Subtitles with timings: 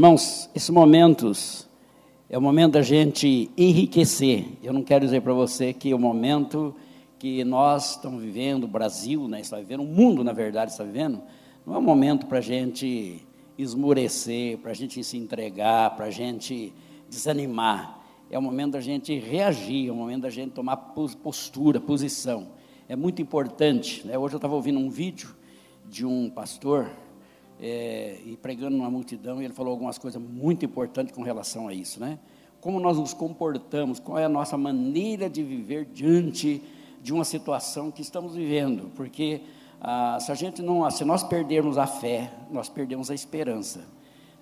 [0.00, 1.68] Irmãos, esses momentos
[2.30, 4.46] é o momento da gente enriquecer.
[4.62, 6.74] Eu não quero dizer para você que é o momento
[7.18, 11.20] que nós estamos vivendo, o Brasil né, está vivendo, o mundo, na verdade, está vivendo,
[11.66, 13.20] não é um momento para a gente
[13.58, 16.72] esmurecer, para a gente se entregar, para a gente
[17.06, 18.00] desanimar.
[18.30, 22.48] É o momento da gente reagir, é o momento da gente tomar postura, posição.
[22.88, 24.06] É muito importante.
[24.06, 24.16] Né?
[24.16, 25.36] Hoje eu estava ouvindo um vídeo
[25.86, 26.90] de um pastor
[27.60, 31.74] é, e pregando numa multidão, e ele falou algumas coisas muito importantes com relação a
[31.74, 32.18] isso, né?
[32.60, 36.62] Como nós nos comportamos, qual é a nossa maneira de viver diante
[37.02, 39.42] de uma situação que estamos vivendo, porque
[39.80, 43.80] ah, se a gente não, se nós perdermos a fé, nós perdemos a esperança.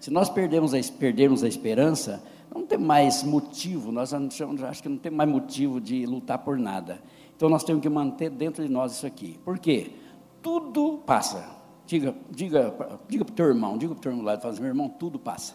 [0.01, 4.97] Se nós perdemos a, perdermos a esperança, não tem mais motivo, nós acho que não
[4.97, 7.01] tem mais motivo de lutar por nada.
[7.37, 9.39] Então nós temos que manter dentro de nós isso aqui.
[9.45, 9.93] Por quê?
[10.43, 11.58] Tudo passa.
[11.89, 12.75] Diga, diga,
[13.09, 14.91] diga para o teu irmão, diga para o teu irmão lá, fala assim, meu irmão,
[14.91, 15.55] tudo passa.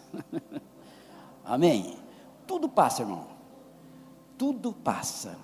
[1.44, 1.96] Amém?
[2.44, 3.28] Tudo passa, irmão.
[4.36, 5.38] Tudo passa.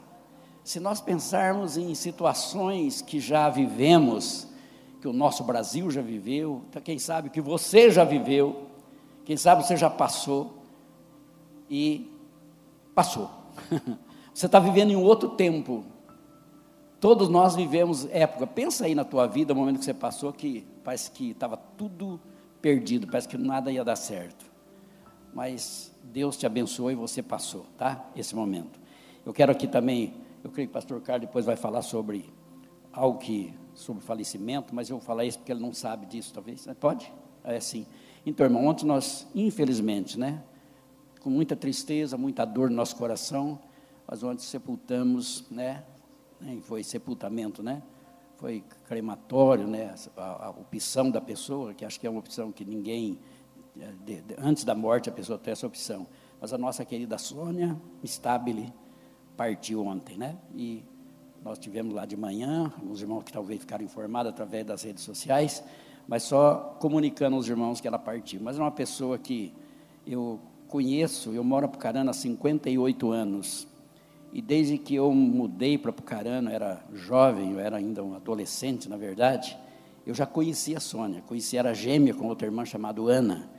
[0.64, 4.48] Se nós pensarmos em situações que já vivemos,
[5.00, 8.66] que o nosso Brasil já viveu, tá, quem sabe que você já viveu,
[9.24, 10.58] quem sabe você já passou,
[11.70, 12.10] e
[12.96, 13.30] passou.
[14.34, 15.84] você está vivendo em outro tempo,
[17.00, 18.46] Todos nós vivemos época.
[18.46, 22.20] Pensa aí na tua vida, o momento que você passou, que parece que estava tudo
[22.60, 24.44] perdido, parece que nada ia dar certo.
[25.32, 28.04] Mas Deus te abençoou e você passou, tá?
[28.14, 28.78] Esse momento.
[29.24, 32.28] Eu quero aqui também, eu creio que o pastor Carlos depois vai falar sobre
[32.92, 36.68] algo que, sobre falecimento, mas eu vou falar isso porque ele não sabe disso, talvez.
[36.78, 37.10] Pode?
[37.44, 37.86] É assim.
[38.26, 40.42] Então, irmão, ontem nós, infelizmente, né,
[41.22, 43.58] com muita tristeza, muita dor no nosso coração,
[44.06, 45.82] nós ontem sepultamos, né,
[46.40, 47.82] né, foi sepultamento, né?
[48.36, 49.94] Foi crematório, né?
[50.16, 53.18] A, a, opção da pessoa, que acho que é uma opção que ninguém,
[53.78, 56.06] é, de, de, antes da morte, a pessoa tem essa opção.
[56.40, 58.72] Mas a nossa querida Sônia Stabile
[59.36, 60.38] partiu ontem, né?
[60.54, 60.82] E
[61.44, 65.62] nós tivemos lá de manhã, os irmãos que talvez ficaram informados através das redes sociais,
[66.06, 68.40] mas só comunicando aos irmãos que ela partiu.
[68.42, 69.52] Mas é uma pessoa que
[70.06, 73.66] eu conheço, eu moro em Apucarana há 58 anos,
[74.32, 78.88] e desde que eu mudei para Pucarana, eu era jovem, eu era ainda um adolescente,
[78.88, 79.58] na verdade,
[80.06, 83.50] eu já conhecia a Sônia, conhecia, era gêmea com outra irmã chamada Ana.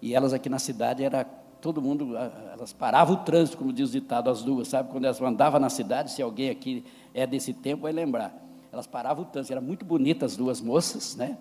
[0.00, 3.92] E elas aqui na cidade, era todo mundo, elas paravam o trânsito, como diz o
[3.92, 4.90] ditado, as duas, sabe?
[4.90, 8.34] Quando elas andavam na cidade, se alguém aqui é desse tempo, vai lembrar.
[8.72, 11.38] Elas paravam o trânsito, eram muito bonitas as duas moças, né?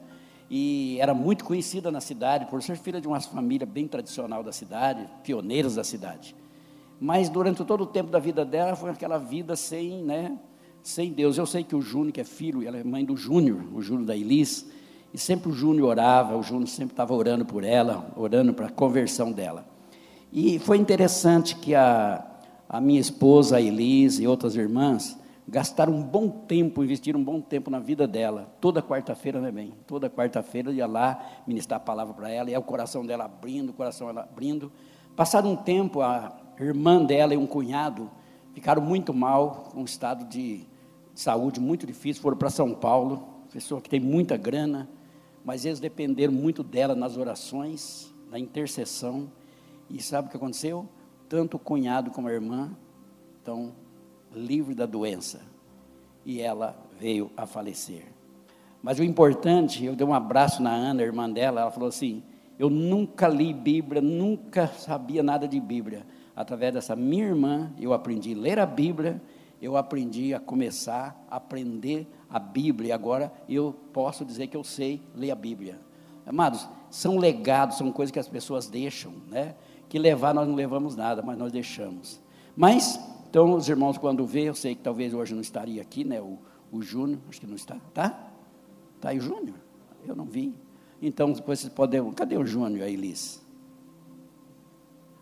[0.50, 4.52] E era muito conhecida na cidade, por ser filha de uma família bem tradicional da
[4.52, 6.36] cidade, pioneiras da cidade
[7.04, 10.38] mas durante todo o tempo da vida dela foi aquela vida sem, né,
[10.82, 11.38] sem Deus.
[11.38, 14.06] Eu sei que o Júnior, que é filho, ela é mãe do Júnior, o Júnior
[14.06, 14.66] da Elis,
[15.14, 18.72] e sempre o Júnior orava, o Júnior sempre estava orando por ela, orando para a
[18.72, 19.66] conversão dela.
[20.32, 22.26] E foi interessante que a,
[22.70, 27.42] a minha esposa, a Elis e outras irmãs, gastaram um bom tempo, investiram um bom
[27.42, 28.50] tempo na vida dela.
[28.62, 29.74] Toda quarta-feira, né, bem?
[29.86, 33.72] Toda quarta-feira ia lá ministrar a palavra para ela, e é o coração dela abrindo,
[33.72, 34.72] o coração dela abrindo.
[35.18, 38.10] Passado um tempo, a, irmã dela e um cunhado
[38.54, 40.66] ficaram muito mal, com um estado de
[41.16, 44.90] saúde muito difícil, foram para São Paulo, pessoa que tem muita grana,
[45.44, 49.30] mas eles dependeram muito dela nas orações, na intercessão,
[49.90, 50.88] e sabe o que aconteceu?
[51.28, 52.72] Tanto o cunhado como a irmã
[53.38, 53.74] estão
[54.34, 55.42] livres da doença,
[56.26, 58.06] e ela veio a falecer.
[58.82, 62.24] Mas o importante, eu dei um abraço na Ana, irmã dela, ela falou assim:
[62.58, 68.34] Eu nunca li Bíblia, nunca sabia nada de Bíblia, através dessa minha irmã, eu aprendi
[68.34, 69.22] a ler a Bíblia,
[69.62, 74.64] eu aprendi a começar a aprender a Bíblia, e agora eu posso dizer que eu
[74.64, 75.80] sei ler a Bíblia.
[76.26, 79.56] Amados, são legados, são coisas que as pessoas deixam, né?
[79.90, 82.20] Que levar nós não levamos nada, mas nós deixamos.
[82.56, 86.22] Mas, então, os irmãos, quando vê, eu sei que talvez hoje não estaria aqui, né?
[86.22, 86.40] O,
[86.72, 88.32] o Júnior, acho que não está, tá?
[88.96, 89.58] Está aí o Júnior?
[90.06, 90.56] Eu não vi.
[91.02, 92.12] Então, depois vocês podem.
[92.14, 93.42] Cadê o Júnior, a Elis?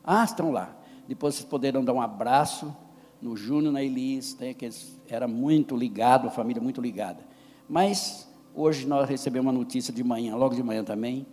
[0.04, 0.76] Ah, estão lá.
[1.08, 2.76] Depois vocês poderão dar um abraço
[3.22, 4.68] no Júnior, na Elis, né, que
[5.08, 7.24] era muito ligado, a família muito ligada.
[7.70, 11.26] Mas hoje nós recebemos uma notícia de manhã, logo de manhã também,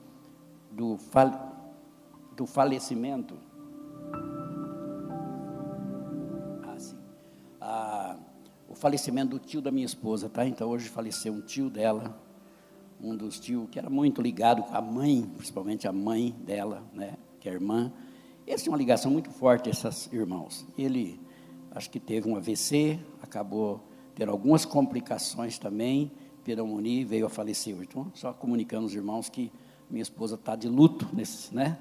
[0.70, 1.74] do, fal
[2.36, 3.34] do falecimento.
[6.62, 6.96] Ah, sim.
[7.60, 8.16] Ah,
[8.68, 10.46] o falecimento do tio da minha esposa, tá?
[10.46, 12.20] Então hoje faleceu um tio dela,
[13.00, 17.14] um dos tios que era muito ligado com a mãe, principalmente a mãe dela, né?
[17.40, 17.92] Que é a irmã.
[18.48, 20.64] Essa é uma ligação muito forte, esses irmãos.
[20.78, 21.20] Ele,
[21.70, 26.10] acho que teve um AVC, acabou tendo algumas complicações também,
[26.44, 27.76] pneumonia, veio a falecer.
[27.78, 29.52] Então, só comunicando aos irmãos que
[29.90, 31.76] minha esposa está de luto nesse, né?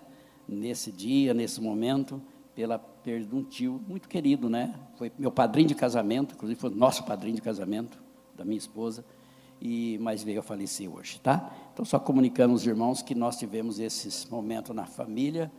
[0.45, 2.21] nesse dia, nesse momento,
[2.53, 4.75] pela perda de um tio muito querido, né?
[4.97, 7.97] Foi meu padrinho de casamento, inclusive foi nosso padrinho de casamento
[8.35, 9.05] da minha esposa,
[9.61, 11.49] e mas veio a falecer hoje, tá?
[11.73, 15.49] Então só comunicando aos irmãos que nós tivemos esses momentos na família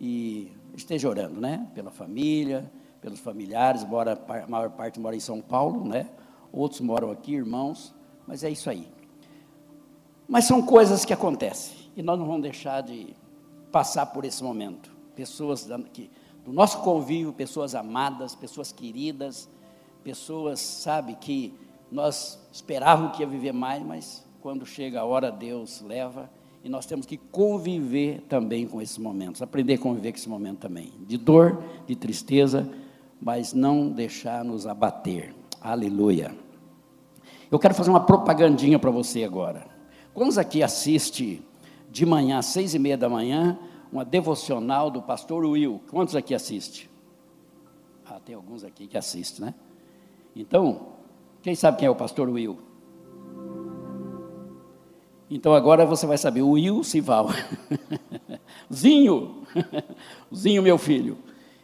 [0.00, 1.66] e esteja orando, né?
[1.74, 6.08] Pela família, pelos familiares, embora a maior parte mora em São Paulo, né?
[6.52, 7.94] Outros moram aqui, irmãos,
[8.26, 8.88] mas é isso aí.
[10.28, 13.14] Mas são coisas que acontecem e nós não vamos deixar de
[13.72, 14.90] passar por esse momento.
[15.14, 16.10] Pessoas que,
[16.44, 19.48] do nosso convívio, pessoas amadas, pessoas queridas,
[20.04, 21.54] pessoas, sabe, que
[21.90, 26.30] nós esperávamos que ia viver mais, mas quando chega a hora, Deus leva
[26.62, 30.58] e nós temos que conviver também com esses momentos, aprender a conviver com esse momento
[30.58, 32.68] também, de dor, de tristeza,
[33.20, 35.34] mas não deixar nos abater.
[35.60, 36.34] Aleluia.
[37.50, 39.66] Eu quero fazer uma propagandinha para você agora.
[40.12, 41.42] Quantos aqui assiste
[41.90, 43.58] de manhã, às seis e meia da manhã,
[43.90, 45.80] uma devocional do pastor Will?
[45.90, 46.90] Quantos aqui assiste?
[48.04, 49.54] Ah, tem alguns aqui que assistem, né?
[50.34, 50.88] Então,
[51.42, 52.58] quem sabe quem é o pastor Will?
[55.30, 57.28] Então agora você vai saber, o Will Sival.
[58.72, 59.42] Zinho,
[60.34, 61.18] Zinho, meu filho.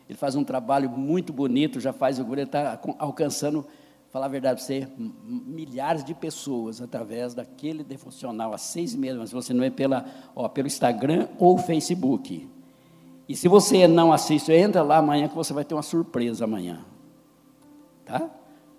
[0.09, 3.67] Ele faz um trabalho muito bonito, já faz, ele está alcançando,
[4.11, 9.33] falar a verdade para você, milhares de pessoas através daquele devocional às seis meses, mas
[9.33, 10.05] você não é pela,
[10.37, 12.49] ó, pelo Instagram ou Facebook.
[13.27, 16.85] E se você não assiste, entra lá amanhã que você vai ter uma surpresa amanhã.
[18.05, 18.31] Tá?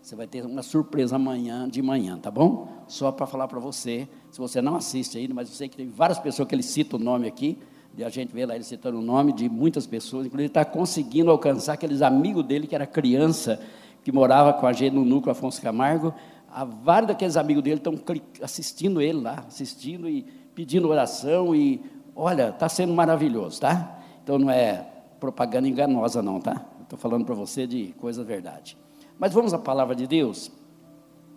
[0.05, 2.67] Você vai ter uma surpresa amanhã de manhã, tá bom?
[2.87, 5.89] Só para falar para você, se você não assiste ainda, mas eu sei que tem
[5.89, 7.57] várias pessoas que ele cita o nome aqui,
[7.97, 11.31] e a gente vê lá ele citando o nome de muitas pessoas, inclusive está conseguindo
[11.31, 13.59] alcançar aqueles amigos dele que era criança,
[14.03, 16.13] que morava com a gente no núcleo Afonso Camargo.
[16.51, 17.95] Há vários daqueles amigos dele estão
[18.43, 20.21] assistindo ele lá, assistindo e
[20.53, 21.81] pedindo oração, e
[22.15, 23.99] olha, está sendo maravilhoso, tá?
[24.23, 24.87] Então não é
[25.19, 26.63] propaganda enganosa, não, tá?
[26.83, 28.77] Estou falando para você de coisa verdade.
[29.17, 30.51] Mas vamos à palavra de Deus.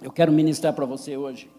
[0.03, 1.51] Eu quero ministrar para você hoje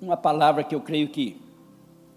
[0.00, 1.40] uma palavra que eu creio que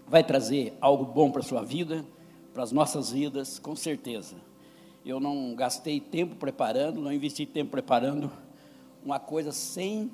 [0.06, 2.04] vai trazer algo bom para a sua vida,
[2.52, 4.36] para as nossas vidas, com certeza.
[5.04, 8.30] Eu não gastei tempo preparando, não investi tempo preparando
[9.04, 10.10] uma coisa sem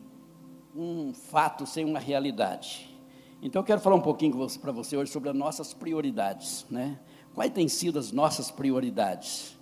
[0.75, 2.89] um fato, sem uma realidade.
[3.43, 6.99] Então eu quero falar um pouquinho para você hoje sobre as nossas prioridades, né?
[7.35, 9.60] Quais têm sido as nossas prioridades?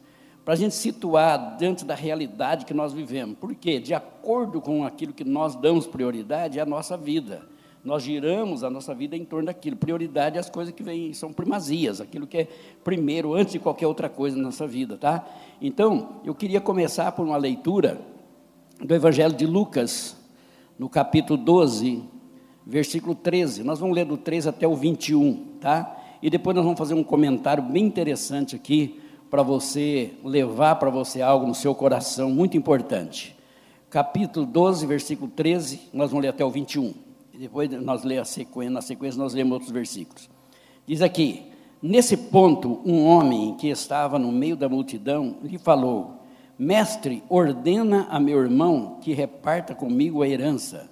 [0.49, 3.37] Para a gente situar diante da realidade que nós vivemos.
[3.37, 3.79] Por quê?
[3.79, 7.43] De acordo com aquilo que nós damos prioridade, é a nossa vida.
[7.85, 9.77] Nós giramos a nossa vida em torno daquilo.
[9.77, 12.49] Prioridade é as coisas que vêm, são primazias, aquilo que é
[12.83, 15.23] primeiro, antes de qualquer outra coisa na nossa vida, tá?
[15.61, 18.01] Então, eu queria começar por uma leitura
[18.83, 20.17] do Evangelho de Lucas,
[20.79, 22.03] no capítulo 12,
[22.67, 23.63] versículo 13.
[23.63, 25.95] Nós vamos ler do 13 até o 21, tá?
[26.23, 28.99] E depois nós vamos fazer um comentário bem interessante aqui
[29.31, 33.37] para você levar para você algo no seu coração muito importante.
[33.91, 36.95] Capítulo 12, versículo 13, nós vamos ler até o 21.
[37.33, 40.29] E depois nós lemos a sequência, na sequência nós lemos outros versículos.
[40.87, 41.45] Diz aqui:
[41.81, 46.23] Nesse ponto, um homem que estava no meio da multidão lhe falou:
[46.59, 50.91] Mestre, ordena a meu irmão que reparta comigo a herança.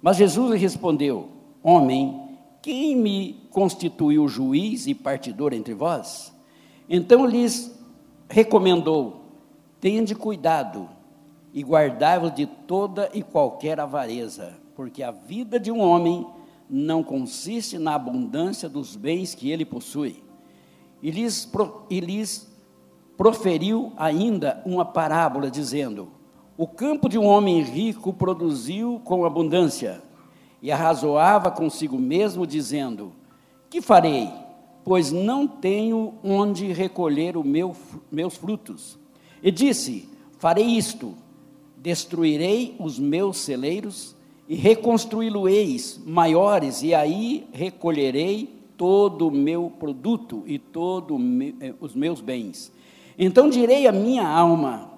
[0.00, 1.28] Mas Jesus lhe respondeu:
[1.62, 2.20] Homem,
[2.62, 6.31] quem me constituiu juiz e partidor entre vós?
[6.94, 7.74] Então lhes
[8.28, 9.22] recomendou:
[9.80, 10.90] tende cuidado
[11.50, 16.26] e guardai-vos de toda e qualquer avareza, porque a vida de um homem
[16.68, 20.22] não consiste na abundância dos bens que ele possui.
[21.02, 21.50] E lhes,
[21.88, 22.54] e lhes
[23.16, 26.10] proferiu ainda uma parábola, dizendo:
[26.58, 30.02] O campo de um homem rico produziu com abundância,
[30.60, 33.14] e arrazoava consigo mesmo, dizendo:
[33.70, 34.41] Que farei?
[34.84, 37.74] Pois não tenho onde recolher os meu,
[38.10, 38.98] meus frutos.
[39.42, 40.08] E disse:
[40.38, 41.14] Farei isto:
[41.76, 44.14] destruirei os meus celeiros
[44.48, 51.20] e reconstruí-los-eis maiores, e aí recolherei todo o meu produto e todos
[51.60, 52.72] eh, os meus bens.
[53.18, 54.90] Então direi à minha alma: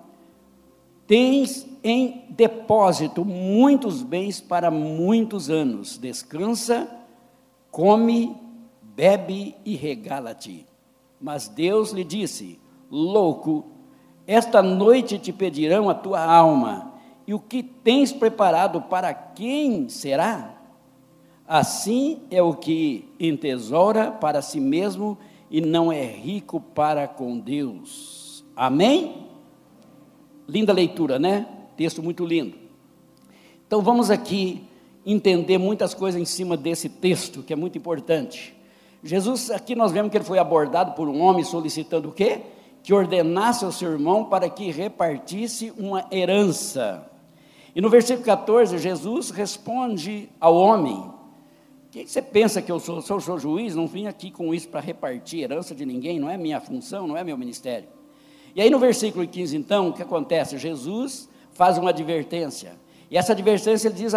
[1.07, 5.99] Tens em depósito muitos bens para muitos anos.
[5.99, 6.89] Descansa,
[7.71, 8.44] come
[8.95, 10.67] bebe e regala-te.
[11.21, 12.59] Mas Deus lhe disse:
[12.91, 13.65] Louco,
[14.27, 16.95] esta noite te pedirão a tua alma,
[17.27, 20.55] e o que tens preparado para quem será?
[21.47, 25.19] Assim é o que entesoura para si mesmo
[25.51, 28.45] e não é rico para com Deus.
[28.57, 29.27] Amém?
[30.49, 31.47] Linda leitura, né?
[31.77, 32.57] Texto muito lindo.
[33.67, 34.65] Então vamos aqui
[35.05, 38.55] entender muitas coisas em cima desse texto, que é muito importante.
[39.07, 42.41] Jesus, aqui nós vemos que ele foi abordado por um homem solicitando o quê?
[42.83, 47.07] Que ordenasse ao seu irmão para que repartisse uma herança.
[47.77, 53.03] E no versículo 14, Jesus responde ao homem: O que você pensa que eu sou?
[53.03, 56.39] Sou, sou juiz, não vim aqui com isso para repartir herança de ninguém, não é
[56.39, 57.89] minha função, não é meu ministério.
[58.57, 60.57] E aí no versículo 15, então, o que acontece?
[60.57, 62.73] Jesus faz uma advertência.
[63.11, 64.15] E essa advertência ele diz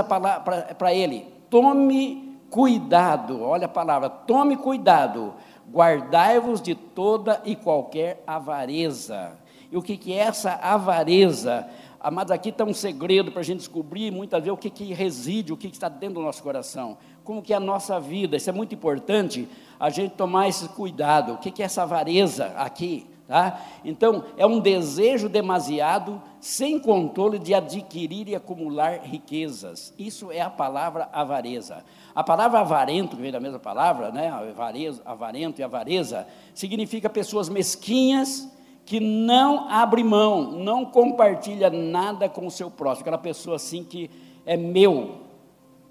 [0.77, 5.34] para ele: tome cuidado, olha a palavra, tome cuidado,
[5.72, 9.38] guardai-vos de toda e qualquer avareza.
[9.72, 11.68] E o que, que é essa avareza?
[12.00, 15.51] Amados, aqui está um segredo para a gente descobrir muitas vezes o que, que reside,
[15.51, 18.38] o que, que está dentro do nosso coração, como que é a nossa vida.
[18.38, 19.48] Isso é muito importante
[19.80, 21.34] a gente tomar esse cuidado.
[21.34, 23.08] O que, que é essa avareza aqui?
[23.28, 23.62] Tá?
[23.84, 29.94] Então, é um desejo demasiado, sem controle, de adquirir e acumular riquezas.
[30.00, 31.84] Isso é a palavra avareza.
[32.16, 34.30] A palavra avarento, que vem da mesma palavra, né?
[34.30, 38.50] avareza, avarento e avareza, significa pessoas mesquinhas
[38.86, 43.02] que não abre mão, não compartilha nada com o seu próximo.
[43.02, 44.10] Aquela pessoa assim que
[44.46, 45.18] é meu,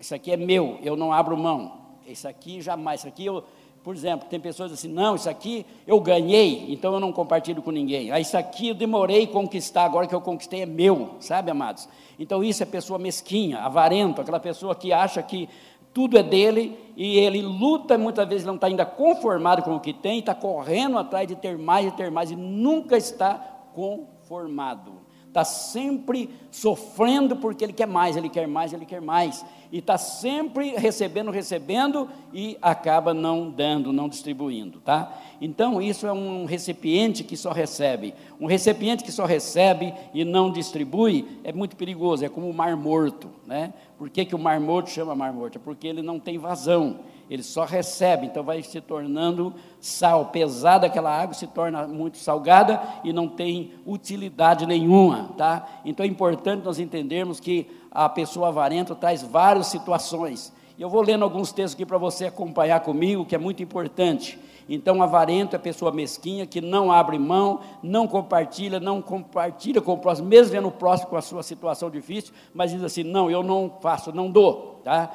[0.01, 1.85] isso aqui é meu, eu não abro mão.
[2.07, 3.45] Isso aqui jamais, isso aqui eu
[3.87, 7.71] por exemplo, tem pessoas assim, não, isso aqui eu ganhei, então eu não compartilho com
[7.71, 8.11] ninguém.
[8.11, 11.89] Ah, isso aqui eu demorei conquistar, agora que eu conquistei é meu, sabe, amados?
[12.19, 15.49] Então isso é pessoa mesquinha, avarento, aquela pessoa que acha que
[15.95, 19.93] tudo é dele e ele luta, muitas vezes não está ainda conformado com o que
[19.93, 23.35] tem, está correndo atrás de ter mais e ter mais e nunca está
[23.73, 25.06] conformado
[25.37, 29.99] está sempre sofrendo porque ele quer mais, ele quer mais, ele quer mais, e está
[29.99, 35.13] sempre recebendo, recebendo e acaba não dando, não distribuindo, tá?
[35.39, 40.51] Então isso é um recipiente que só recebe, um recipiente que só recebe e não
[40.51, 43.75] distribui é muito perigoso, é como o mar morto, né?
[43.99, 45.57] Por que, que o mar morto chama mar morto?
[45.57, 50.87] É porque ele não tem vazão, ele só recebe, então vai se tornando sal, pesada
[50.87, 55.67] aquela água se torna muito salgada e não tem utilidade nenhuma, tá?
[55.85, 60.53] Então é importante nós entendermos que a pessoa avarenta traz várias situações.
[60.79, 64.39] Eu vou lendo alguns textos aqui para você acompanhar comigo, que é muito importante.
[64.69, 69.99] Então, avarento é pessoa mesquinha que não abre mão, não compartilha, não compartilha com o
[69.99, 73.43] próximo, mesmo vendo o próximo com a sua situação difícil, mas diz assim: não, eu
[73.43, 74.81] não faço, não dou.
[74.85, 75.13] Tá?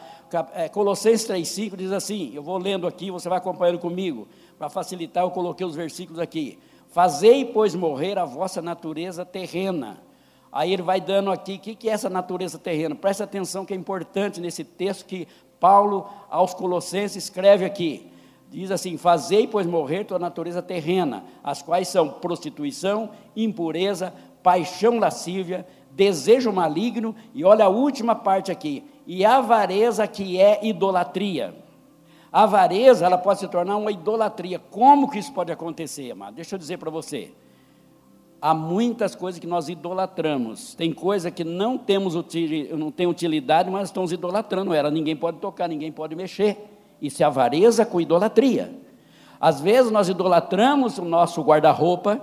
[0.53, 4.27] É, Colossenses 3,5 diz assim: eu vou lendo aqui, você vai acompanhando comigo.
[4.57, 6.57] Para facilitar, eu coloquei os versículos aqui.
[6.89, 9.97] Fazei, pois, morrer a vossa natureza terrena.
[10.51, 12.93] Aí ele vai dando aqui, o que, que é essa natureza terrena?
[12.93, 15.27] Presta atenção que é importante nesse texto que
[15.59, 18.11] Paulo aos Colossenses escreve aqui.
[18.49, 25.65] Diz assim: Fazei, pois, morrer tua natureza terrena, as quais são prostituição, impureza, paixão lascívia,
[25.91, 31.55] desejo maligno, e olha a última parte aqui, e avareza que é idolatria.
[32.31, 34.57] A avareza, ela pode se tornar uma idolatria.
[34.57, 36.35] Como que isso pode acontecer, amado?
[36.35, 37.31] Deixa eu dizer para você.
[38.41, 40.73] Há muitas coisas que nós idolatramos.
[40.73, 42.15] Tem coisa que não temos
[42.75, 44.89] não tem utilidade, mas estamos idolatrando ela.
[44.89, 46.57] Ninguém pode tocar, ninguém pode mexer.
[47.01, 48.73] Isso é avareza com idolatria.
[49.39, 52.21] Às vezes nós idolatramos o nosso guarda-roupa,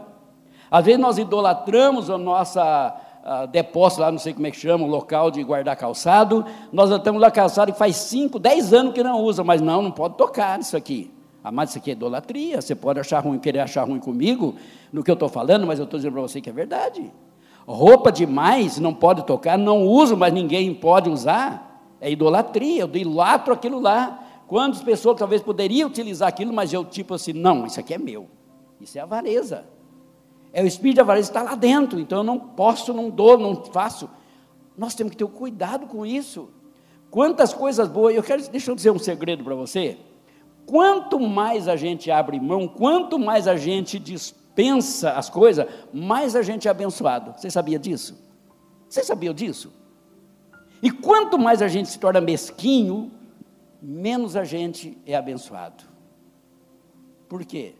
[0.71, 2.97] às vezes nós idolatramos a nossa
[3.29, 7.21] uh, depósito, lá não sei como é que chama, local de guardar calçado, nós estamos
[7.21, 10.57] lá calçado e faz 5, 10 anos que não usa, mas não, não pode tocar
[10.57, 11.13] nisso aqui.
[11.45, 14.55] Ah, mas isso aqui é idolatria, você pode achar ruim, querer achar ruim comigo
[14.93, 17.13] no que eu estou falando, mas eu estou dizendo para você que é verdade.
[17.67, 23.53] Roupa demais não pode tocar, não uso, mas ninguém pode usar, é idolatria, eu idolatro
[23.53, 24.25] aquilo lá.
[24.47, 28.27] Quantas pessoas talvez poderiam utilizar aquilo, mas eu tipo assim, não, isso aqui é meu.
[28.81, 29.67] Isso é avareza.
[30.53, 33.65] É o espírito de avareza está lá dentro, então eu não posso, não dou, não
[33.65, 34.09] faço.
[34.77, 36.49] Nós temos que ter cuidado com isso.
[37.11, 39.99] Quantas coisas boas, eu quero, deixa eu dizer um segredo para você.
[40.67, 46.43] Quanto mais a gente abre mão, quanto mais a gente dispensa as coisas, mais a
[46.43, 47.33] gente é abençoado.
[47.37, 48.23] Você sabia disso?
[48.89, 49.73] Você sabia disso?
[50.83, 53.11] E quanto mais a gente se torna mesquinho,
[53.81, 55.85] menos a gente é abençoado.
[57.29, 57.75] Por quê?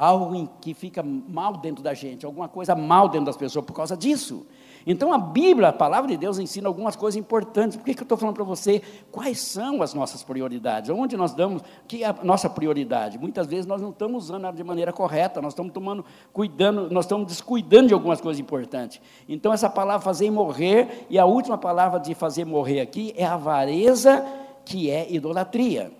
[0.00, 3.96] Algo que fica mal dentro da gente, alguma coisa mal dentro das pessoas por causa
[3.96, 4.46] disso.
[4.86, 7.76] Então a Bíblia, a palavra de Deus, ensina algumas coisas importantes.
[7.76, 8.80] Por que, que eu estou falando para você?
[9.10, 10.88] Quais são as nossas prioridades?
[10.88, 13.18] Onde nós damos, que é a nossa prioridade?
[13.18, 17.04] Muitas vezes nós não estamos usando ela de maneira correta, nós estamos tomando, cuidando, nós
[17.04, 19.00] estamos descuidando de algumas coisas importantes.
[19.28, 24.24] Então essa palavra fazer morrer, e a última palavra de fazer morrer aqui é avareza
[24.64, 25.90] que é idolatria.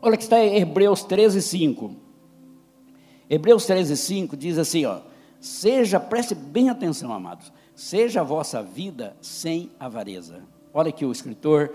[0.00, 2.01] Olha que está em Hebreus 13, 5.
[3.32, 4.98] Hebreus 13, 5 diz assim: ó,
[5.40, 10.42] seja, preste bem atenção, amados, seja a vossa vida sem avareza.
[10.74, 11.72] Olha que o escritor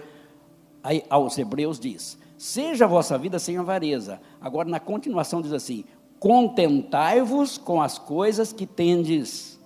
[1.09, 4.21] aos Hebreus diz: Seja a vossa vida sem avareza.
[4.39, 5.83] Agora, na continuação, diz assim:
[6.19, 9.59] contentai-vos com as coisas que tendes.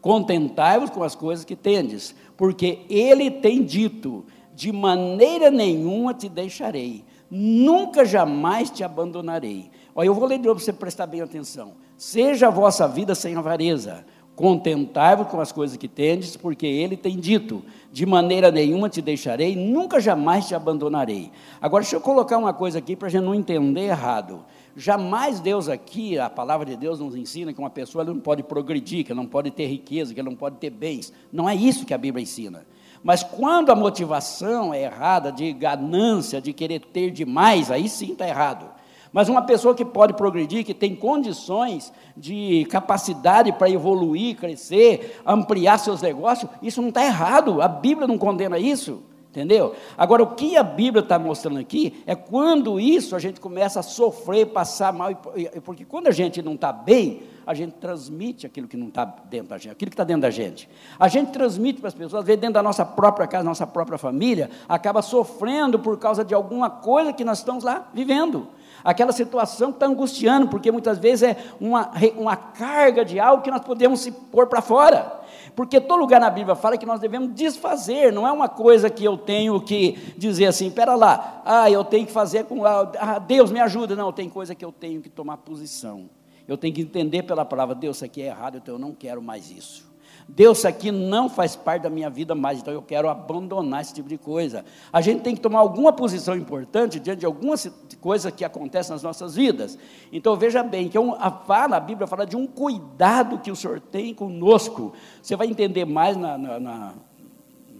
[0.00, 7.04] Contentai-vos com as coisas que tendes, porque ele tem dito: de maneira nenhuma te deixarei,
[7.28, 9.68] nunca jamais te abandonarei.
[9.98, 11.72] Olha, eu vou ler de novo para você prestar bem atenção.
[11.96, 17.18] Seja a vossa vida sem avareza, contentai-vos com as coisas que tendes, porque ele tem
[17.18, 21.32] dito: de maneira nenhuma te deixarei, nunca jamais te abandonarei.
[21.60, 24.44] Agora, deixa eu colocar uma coisa aqui para a gente não entender errado.
[24.76, 29.04] Jamais Deus aqui, a palavra de Deus nos ensina que uma pessoa não pode progredir,
[29.04, 31.12] que não pode ter riqueza, que não pode ter bens.
[31.32, 32.64] Não é isso que a Bíblia ensina.
[33.02, 38.28] Mas quando a motivação é errada, de ganância, de querer ter demais, aí sim está
[38.28, 38.77] errado.
[39.12, 45.78] Mas uma pessoa que pode progredir, que tem condições de capacidade para evoluir, crescer, ampliar
[45.78, 47.62] seus negócios, isso não está errado.
[47.62, 49.02] A Bíblia não condena isso.
[49.30, 49.74] Entendeu?
[49.96, 53.82] Agora, o que a Bíblia está mostrando aqui é quando isso a gente começa a
[53.82, 55.14] sofrer, passar mal,
[55.62, 59.48] porque quando a gente não está bem, a gente transmite aquilo que não está dentro
[59.48, 60.68] da gente, aquilo que está dentro da gente.
[60.98, 63.98] A gente transmite para as pessoas, às vezes dentro da nossa própria casa, nossa própria
[63.98, 68.48] família, acaba sofrendo por causa de alguma coisa que nós estamos lá vivendo
[68.84, 73.50] aquela situação que está angustiando, porque muitas vezes é uma, uma carga de algo que
[73.50, 75.18] nós podemos se pôr para fora.
[75.54, 79.04] Porque todo lugar na Bíblia fala que nós devemos desfazer, não é uma coisa que
[79.04, 83.50] eu tenho que dizer assim, espera lá, ah, eu tenho que fazer com, ah, Deus
[83.50, 83.96] me ajuda.
[83.96, 86.08] Não, tem coisa que eu tenho que tomar posição.
[86.46, 89.20] Eu tenho que entender pela palavra, Deus, isso aqui é errado, então eu não quero
[89.20, 89.87] mais isso.
[90.30, 94.10] Deus, aqui não faz parte da minha vida mais, então eu quero abandonar esse tipo
[94.10, 94.62] de coisa.
[94.92, 97.66] A gente tem que tomar alguma posição importante diante de algumas
[97.98, 99.78] coisas que acontecem nas nossas vidas.
[100.12, 103.56] Então veja bem, que é a, fala, a Bíblia fala de um cuidado que o
[103.56, 104.92] Senhor tem conosco.
[105.22, 106.94] Você vai entender mais na, na, na,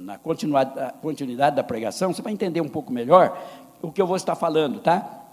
[0.00, 3.38] na continuidade da pregação, você vai entender um pouco melhor
[3.82, 5.26] o que eu vou estar falando, tá?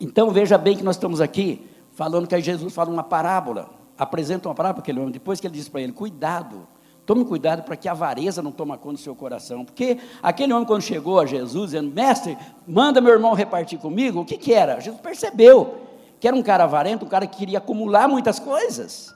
[0.00, 4.54] Então veja bem que nós estamos aqui falando que Jesus fala uma parábola apresenta uma
[4.54, 6.66] palavra para aquele homem, depois que ele diz para ele: cuidado,
[7.04, 9.64] tome cuidado para que a avareza não tome conta do seu coração.
[9.64, 14.24] Porque aquele homem, quando chegou a Jesus, dizendo: Mestre, manda meu irmão repartir comigo, o
[14.24, 14.80] que, que era?
[14.80, 15.86] Jesus percebeu
[16.18, 19.14] que era um cara avarento, um cara que queria acumular muitas coisas.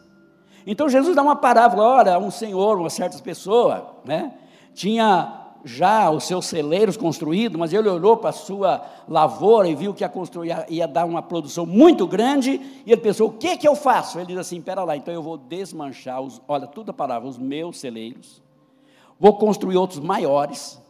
[0.67, 4.33] Então Jesus dá uma parábola: olha, um senhor, uma certa pessoa, né,
[4.75, 9.93] tinha já os seus celeiros construídos, mas ele olhou para a sua lavoura e viu
[9.93, 13.69] que ia, construir, ia dar uma produção muito grande, e ele pensou, o que, que
[13.69, 14.19] eu faço?
[14.19, 17.39] Ele diz assim, espera lá, então eu vou desmanchar, os, olha, tudo a palavra, os
[17.39, 18.43] meus celeiros,
[19.19, 20.81] vou construir outros maiores,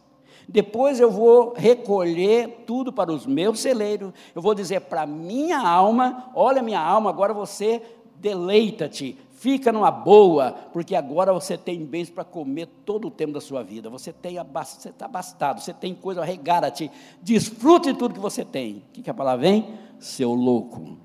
[0.47, 6.31] depois eu vou recolher tudo para os meus celeiros, eu vou dizer para minha alma,
[6.35, 7.81] olha minha alma, agora você
[8.15, 13.41] deleita-te, Fica numa boa, porque agora você tem bens para comer todo o tempo da
[13.41, 13.89] sua vida.
[13.89, 16.21] Você tem você está abastado, você tem coisa
[16.71, 16.91] ti.
[17.23, 18.75] Desfrute de tudo que você tem.
[18.77, 19.73] O que, que a palavra vem?
[19.97, 20.95] Seu louco.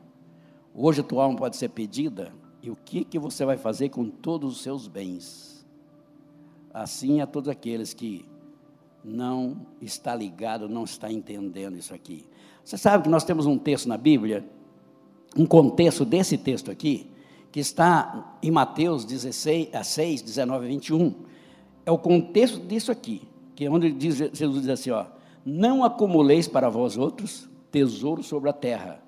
[0.75, 2.31] Hoje a tua alma pode ser pedida,
[2.63, 5.67] e o que, que você vai fazer com todos os seus bens?
[6.75, 8.27] Assim a todos aqueles que
[9.03, 12.27] não está ligado, não está entendendo isso aqui.
[12.63, 14.47] Você sabe que nós temos um texto na Bíblia,
[15.35, 17.16] um contexto desse texto aqui,
[17.57, 21.15] que está em Mateus 16, 6, 19 e 21,
[21.87, 25.07] é o contexto disso aqui, que é onde diz, Jesus diz assim, ó,
[25.43, 29.01] não acumuleis para vós outros tesouro sobre a terra,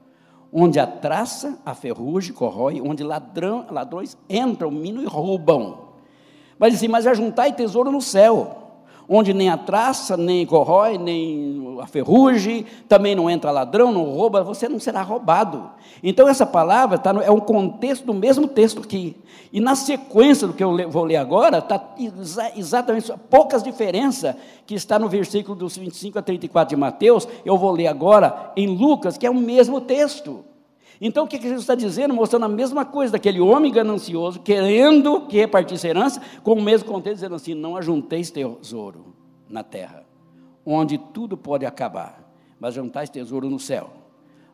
[0.50, 5.90] onde a traça, a ferrugem corrói, onde ladrão, ladrões entram, minam e roubam.
[6.58, 8.57] Mas assim, mas ajuntai tesouro no céu,
[9.08, 14.42] onde nem a traça, nem corrói, nem a ferrugem, também não entra ladrão, não rouba,
[14.42, 15.70] você não será roubado.
[16.02, 19.16] Então, essa palavra tá no, é um contexto do mesmo texto aqui.
[19.50, 24.34] E na sequência do que eu vou ler agora, está exa exatamente poucas diferenças
[24.66, 28.66] que está no versículo dos 25 a 34 de Mateus, eu vou ler agora em
[28.66, 30.44] Lucas, que é o mesmo texto.
[31.00, 32.12] Então, o que Jesus está dizendo?
[32.12, 37.16] Mostrando a mesma coisa daquele homem ganancioso, querendo que repartisse herança, com o mesmo contexto,
[37.16, 39.14] dizendo assim: não ajunteis tesouro
[39.48, 40.04] na terra,
[40.66, 43.90] onde tudo pode acabar, mas juntais tesouro no céu.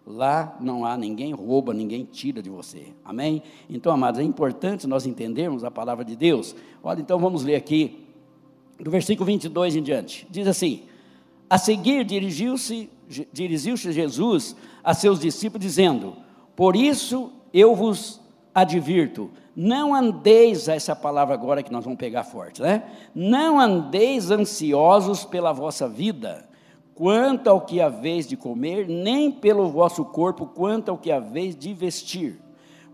[0.06, 2.88] Lá não há ninguém rouba, ninguém tira de você.
[3.02, 3.42] Amém?
[3.70, 6.54] Então, amados, é importante nós entendermos a palavra de Deus.
[6.82, 8.04] Olha, então vamos ler aqui,
[8.78, 10.26] do versículo 22 em diante.
[10.30, 10.82] Diz assim:
[11.48, 12.90] A seguir dirigiu-se
[13.32, 16.23] dirigiu Jesus a seus discípulos, dizendo:
[16.56, 18.20] por isso eu vos
[18.54, 22.82] advirto, não andeis, essa palavra agora que nós vamos pegar forte, né?
[23.14, 26.48] Não andeis ansiosos pela vossa vida,
[26.94, 31.72] quanto ao que haveis de comer, nem pelo vosso corpo, quanto ao que haveis de
[31.72, 32.40] vestir.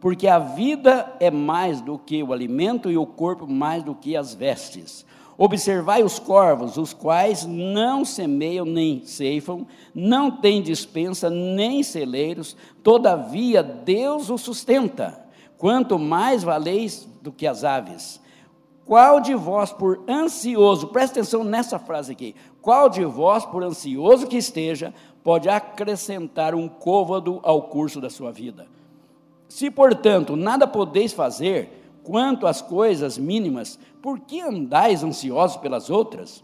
[0.01, 4.16] Porque a vida é mais do que o alimento e o corpo mais do que
[4.16, 5.05] as vestes.
[5.42, 13.62] Observai os corvos, os quais não semeiam nem ceifam, não têm dispensa nem celeiros, todavia
[13.62, 15.18] Deus os sustenta.
[15.57, 18.20] Quanto mais valeis do que as aves.
[18.85, 24.26] Qual de vós, por ansioso, presta atenção nessa frase aqui, qual de vós, por ansioso
[24.26, 24.92] que esteja,
[25.24, 28.66] pode acrescentar um côvado ao curso da sua vida?
[29.48, 31.80] Se, portanto, nada podeis fazer,
[32.11, 36.42] quanto às coisas mínimas, por que andais ansiosos pelas outras?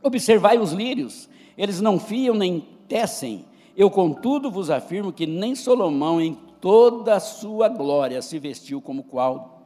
[0.00, 3.44] Observai os lírios, eles não fiam nem tecem.
[3.76, 9.02] Eu, contudo, vos afirmo que nem Salomão, em toda a sua glória, se vestiu como
[9.02, 9.64] qual,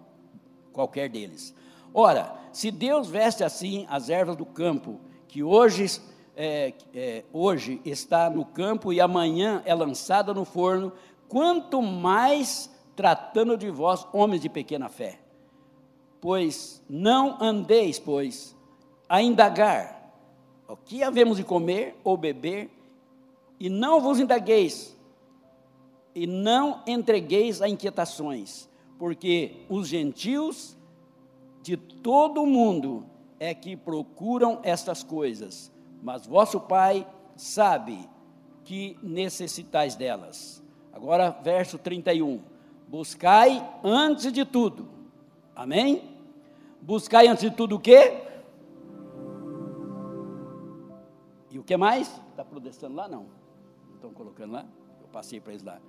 [0.72, 1.54] qualquer deles.
[1.92, 4.98] Ora, se Deus veste assim as ervas do campo,
[5.28, 6.00] que hoje,
[6.34, 10.90] é, é, hoje está no campo e amanhã é lançada no forno,
[11.28, 12.71] quanto mais
[13.02, 15.18] tratando de vós, homens de pequena fé.
[16.20, 18.56] Pois não andeis, pois,
[19.08, 20.14] a indagar
[20.68, 22.70] o que havemos de comer ou beber,
[23.58, 24.96] e não vos indagueis,
[26.14, 28.68] e não entregueis a inquietações,
[29.00, 30.76] porque os gentios
[31.60, 33.04] de todo o mundo
[33.40, 38.08] é que procuram estas coisas, mas vosso Pai sabe
[38.62, 40.62] que necessitais delas.
[40.92, 42.52] Agora, verso 31.
[42.92, 44.86] Buscai antes de tudo.
[45.56, 46.14] Amém?
[46.78, 48.22] Buscai antes de tudo o quê?
[51.50, 52.20] E o que mais?
[52.28, 53.08] Está protestando lá?
[53.08, 53.28] Não.
[53.88, 54.66] Não estão colocando lá?
[55.00, 55.80] Eu passei para eles lá.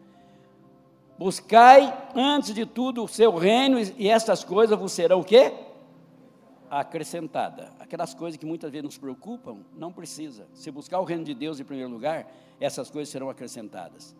[1.17, 5.53] Buscai antes de tudo o seu reino e estas coisas vos serão o quê?
[6.69, 7.73] Acrescentada.
[7.81, 10.47] Aquelas coisas que muitas vezes nos preocupam, não precisa.
[10.53, 14.15] Se buscar o reino de Deus em primeiro lugar, essas coisas serão acrescentadas.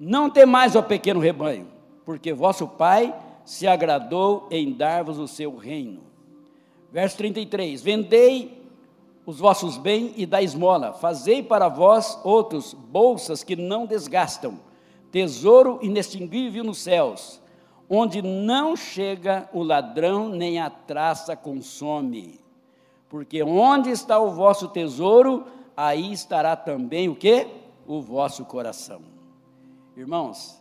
[0.00, 1.77] Não temais o pequeno rebanho,
[2.08, 6.00] porque vosso Pai se agradou em dar-vos o seu reino.
[6.90, 8.66] Verso 33: Vendei
[9.26, 14.58] os vossos bens e da esmola, fazei para vós outros bolsas que não desgastam,
[15.12, 17.42] tesouro inextinguível nos céus,
[17.90, 22.40] onde não chega o ladrão nem a traça consome.
[23.06, 25.44] Porque onde está o vosso tesouro,
[25.76, 27.46] aí estará também o que?
[27.86, 29.02] O vosso coração.
[29.94, 30.57] Irmãos,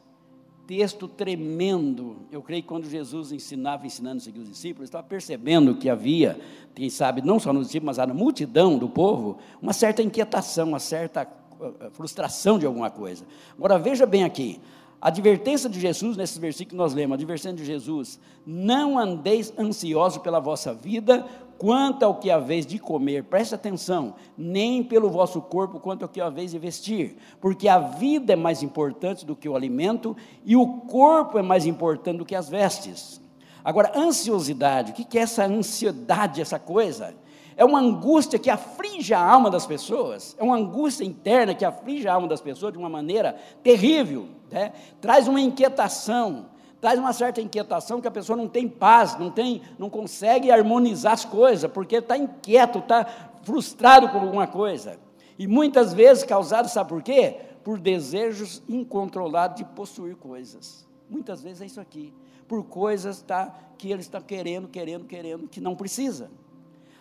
[0.67, 2.17] texto tremendo.
[2.29, 6.37] Eu creio que quando Jesus ensinava, ensinando seguir os discípulos, estava percebendo que havia,
[6.75, 10.79] quem sabe, não só nos discípulos, mas na multidão do povo, uma certa inquietação, uma
[10.79, 13.25] certa eh, eh, frustração de alguma coisa.
[13.57, 14.59] Agora veja bem aqui,
[15.01, 19.53] a advertência de Jesus, nesses versículos que nós lemos, a advertência de Jesus, não andeis
[19.57, 21.25] ansiosos pela vossa vida,
[21.57, 26.21] quanto ao que haveis de comer, preste atenção, nem pelo vosso corpo quanto ao que
[26.21, 30.15] haveis de vestir, porque a vida é mais importante do que o alimento
[30.45, 33.21] e o corpo é mais importante do que as vestes.
[33.63, 37.13] Agora, ansiosidade, o que é essa ansiedade, essa coisa?
[37.57, 42.07] É uma angústia que aflige a alma das pessoas, é uma angústia interna que aflige
[42.07, 44.73] a alma das pessoas de uma maneira terrível, né?
[45.01, 46.45] traz uma inquietação,
[46.79, 51.13] traz uma certa inquietação que a pessoa não tem paz, não tem, não consegue harmonizar
[51.13, 53.05] as coisas, porque está inquieto, está
[53.43, 54.99] frustrado por alguma coisa.
[55.37, 57.37] E muitas vezes causado, sabe por quê?
[57.63, 60.87] Por desejos incontrolados de possuir coisas.
[61.09, 62.13] Muitas vezes é isso aqui.
[62.47, 66.29] Por coisas tá, que ele está querendo, querendo, querendo, que não precisa.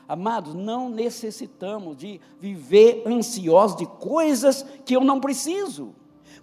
[0.09, 5.95] Amados, não necessitamos de viver ansiosos de coisas que eu não preciso.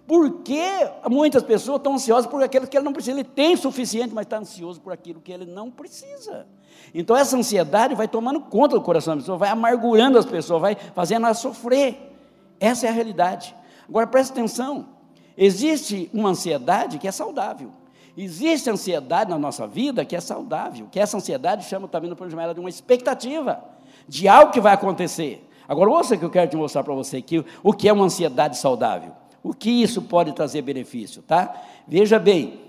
[0.06, 0.62] Por que
[1.10, 3.16] muitas pessoas estão ansiosas por aquilo que ele não precisa?
[3.16, 6.46] Ele tem o suficiente, mas está ansioso por aquilo que ele não precisa.
[6.92, 10.76] Então essa ansiedade vai tomando conta do coração da pessoa, vai amargurando as pessoas, vai
[10.94, 12.12] fazendo elas sofrer.
[12.60, 13.54] Essa é a realidade.
[13.88, 14.88] Agora preste atenção:
[15.36, 17.70] existe uma ansiedade que é saudável.
[18.16, 22.54] Existe ansiedade na nossa vida que é saudável, que essa ansiedade chama também no programa
[22.54, 23.64] de uma expectativa
[24.06, 25.48] de algo que vai acontecer.
[25.66, 28.58] Agora, ouça que eu quero te mostrar para você aqui o que é uma ansiedade
[28.58, 29.12] saudável.
[29.44, 31.54] O que isso pode trazer benefício, tá?
[31.86, 32.62] Veja bem,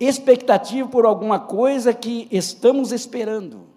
[0.00, 3.68] expectativa por alguma coisa que estamos esperando.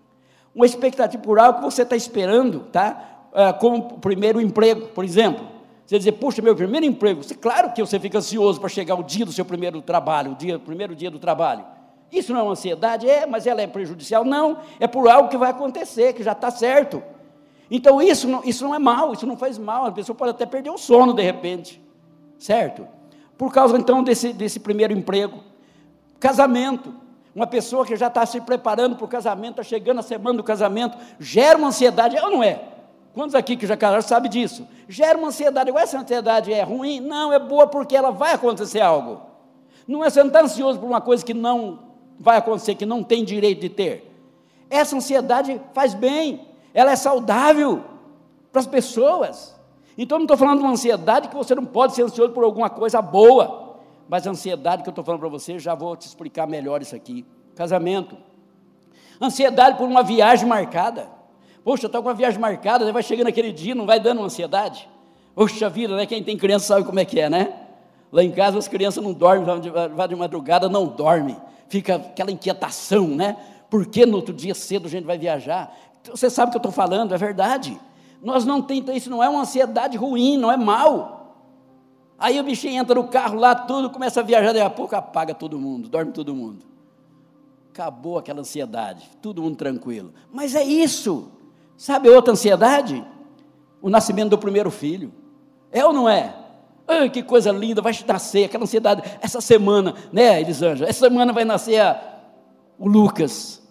[0.55, 3.27] Uma expectativa por algo que você está esperando, tá?
[3.31, 5.45] Ah, como o primeiro emprego, por exemplo.
[5.85, 7.21] Você dizer, puxa, meu primeiro emprego.
[7.21, 10.35] Você, claro que você fica ansioso para chegar o dia do seu primeiro trabalho, o
[10.35, 11.63] dia, primeiro dia do trabalho.
[12.11, 13.07] Isso não é uma ansiedade?
[13.07, 14.25] É, mas ela é prejudicial?
[14.25, 17.03] Não, é por algo que vai acontecer, que já está certo.
[17.69, 19.85] Então isso não, isso não é mal, isso não faz mal.
[19.85, 21.82] A pessoa pode até perder o sono de repente
[22.43, 22.85] certo?
[23.37, 25.39] Por causa então desse, desse primeiro emprego.
[26.19, 26.93] Casamento.
[27.33, 30.43] Uma pessoa que já está se preparando para o casamento, está chegando a semana do
[30.43, 32.61] casamento, gera uma ansiedade, ou não é?
[33.13, 34.67] Quantos aqui que já casaram sabem disso?
[34.89, 35.69] Gera uma ansiedade.
[35.69, 36.99] Igual essa ansiedade é ruim?
[36.99, 39.21] Não, é boa porque ela vai acontecer algo.
[39.87, 41.79] Não é você não está ansioso por uma coisa que não
[42.19, 44.11] vai acontecer, que não tem direito de ter.
[44.69, 47.83] Essa ansiedade faz bem, ela é saudável
[48.51, 49.52] para as pessoas.
[49.97, 52.43] Então, eu não estou falando de uma ansiedade que você não pode ser ansioso por
[52.43, 53.77] alguma coisa boa,
[54.09, 56.95] mas a ansiedade que eu estou falando para você, já vou te explicar melhor isso
[56.95, 57.25] aqui.
[57.55, 58.17] Casamento,
[59.21, 61.07] ansiedade por uma viagem marcada.
[61.63, 64.89] Poxa, estou com uma viagem marcada, vai chegando aquele dia, não vai dando uma ansiedade?
[65.33, 66.05] Poxa vida, né?
[66.05, 67.53] Quem tem criança sabe como é que é, né?
[68.11, 69.45] Lá em casa as crianças não dormem,
[69.95, 71.37] vai de madrugada, não dorme.
[71.69, 73.37] Fica aquela inquietação, né?
[73.69, 75.75] Por que no outro dia cedo a gente vai viajar?
[76.03, 77.79] Você sabe o que eu estou falando, é verdade.
[78.23, 81.35] Nós não temos, isso não é uma ansiedade ruim, não é mal.
[82.17, 85.35] Aí o bichinho entra no carro lá, tudo, começa a viajar, daqui a pouco apaga
[85.35, 86.65] todo mundo, dorme todo mundo.
[87.69, 90.13] Acabou aquela ansiedade, todo mundo tranquilo.
[90.31, 91.31] Mas é isso.
[91.75, 93.05] Sabe outra ansiedade?
[93.81, 95.11] O nascimento do primeiro filho.
[95.69, 96.33] É ou não é?
[96.87, 99.01] Ai, que coisa linda, vai nascer, aquela ansiedade.
[99.19, 100.89] Essa semana, né, Elisângela?
[100.89, 101.99] Essa semana vai nascer a,
[102.77, 103.61] o Lucas.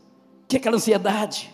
[0.48, 1.51] Que é aquela ansiedade.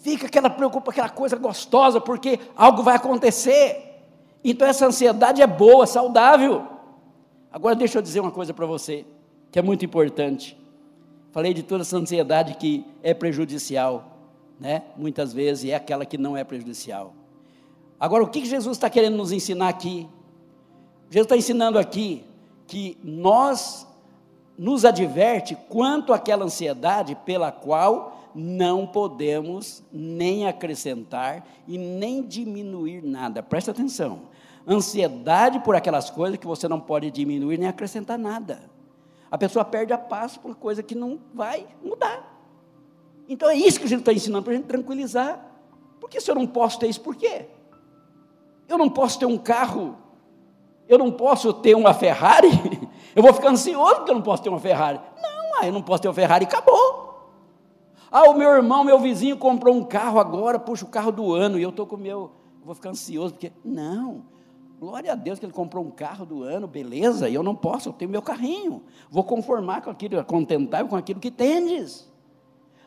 [0.00, 4.02] Fica aquela preocupação, aquela coisa gostosa, porque algo vai acontecer.
[4.42, 6.66] Então essa ansiedade é boa, saudável.
[7.52, 9.04] Agora deixa eu dizer uma coisa para você,
[9.52, 10.58] que é muito importante.
[11.32, 14.16] Falei de toda essa ansiedade que é prejudicial,
[14.58, 14.82] né?
[14.96, 17.12] Muitas vezes é aquela que não é prejudicial.
[17.98, 20.08] Agora, o que Jesus está querendo nos ensinar aqui?
[21.10, 22.24] Jesus está ensinando aqui
[22.66, 23.86] que nós
[24.56, 33.42] nos adverte quanto àquela ansiedade pela qual não podemos nem acrescentar e nem diminuir nada.
[33.42, 34.22] Presta atenção.
[34.66, 38.70] Ansiedade por aquelas coisas que você não pode diminuir nem acrescentar nada.
[39.30, 42.30] A pessoa perde a paz por coisa que não vai mudar.
[43.28, 45.44] Então é isso que a gente está ensinando para a gente tranquilizar.
[46.00, 47.46] Porque se eu não posso ter isso, por quê?
[48.68, 49.96] Eu não posso ter um carro,
[50.88, 52.48] eu não posso ter uma Ferrari,
[53.14, 55.00] eu vou ficar ansioso porque eu não posso ter uma Ferrari.
[55.20, 57.09] Não, ah, eu não posso ter uma Ferrari, acabou.
[58.10, 61.58] Ah, o meu irmão, meu vizinho comprou um carro agora, puxa, o carro do ano,
[61.58, 62.32] e eu estou com o meu,
[62.64, 63.52] vou ficar ansioso, porque.
[63.64, 64.24] Não,
[64.80, 67.88] glória a Deus que ele comprou um carro do ano, beleza, e eu não posso,
[67.88, 68.82] eu tenho meu carrinho.
[69.08, 72.10] Vou conformar com aquilo, contentar com aquilo que tendes.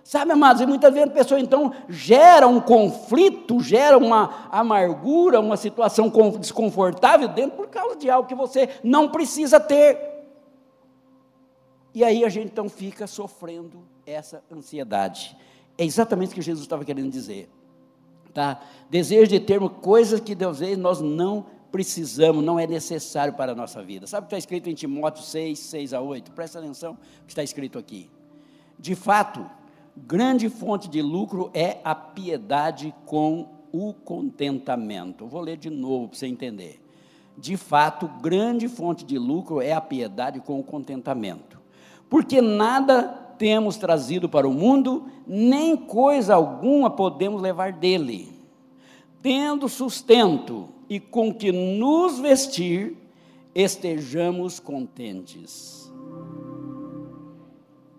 [0.04, 5.56] Sabe, amados, e muitas vezes a pessoa então gera um conflito, gera uma amargura, uma
[5.56, 10.13] situação desconfortável dentro por causa de algo que você não precisa ter.
[11.94, 15.38] E aí a gente então fica sofrendo essa ansiedade.
[15.78, 17.50] É exatamente o que Jesus estava querendo dizer.
[18.34, 18.62] Tá?
[18.90, 23.56] Desejo de termos coisas que Deus vezes nós não precisamos, não é necessário para a
[23.56, 24.08] nossa vida.
[24.08, 26.32] Sabe o que está escrito em Timóteo 6, 6 a 8?
[26.32, 28.10] Presta atenção o que está escrito aqui.
[28.78, 29.46] De fato,
[29.96, 35.26] grande fonte de lucro é a piedade com o contentamento.
[35.26, 36.80] Vou ler de novo para você entender.
[37.36, 41.63] De fato, grande fonte de lucro é a piedade com o contentamento.
[42.14, 43.08] Porque nada
[43.40, 48.40] temos trazido para o mundo, nem coisa alguma podemos levar dele.
[49.20, 52.96] Tendo sustento e com que nos vestir,
[53.56, 55.92] estejamos contentes.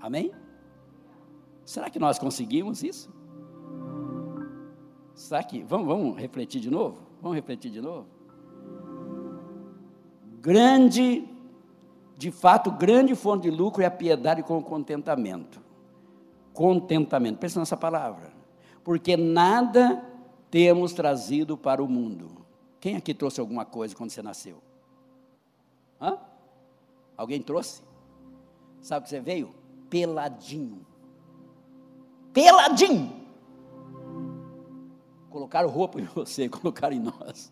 [0.01, 0.31] Amém?
[1.65, 3.13] Será que nós conseguimos isso?
[5.13, 5.65] Será que.
[5.65, 6.99] Vamos, vamos refletir de novo?
[7.21, 8.07] Vamos refletir de novo?
[10.41, 11.34] Grande,
[12.17, 15.61] de fato, grande fonte de lucro é a piedade com o contentamento.
[16.53, 18.33] Contentamento, pensa nessa palavra.
[18.83, 20.05] Porque nada
[20.51, 22.45] temos trazido para o mundo.
[22.81, 24.63] Quem aqui trouxe alguma coisa quando você nasceu?
[26.01, 26.19] Hã?
[27.17, 27.83] Alguém trouxe?
[28.81, 29.55] Sabe o que você veio?
[29.89, 30.87] Peladinho
[32.35, 33.25] peladinho.
[35.31, 37.51] Colocaram roupa em você, colocaram em nós.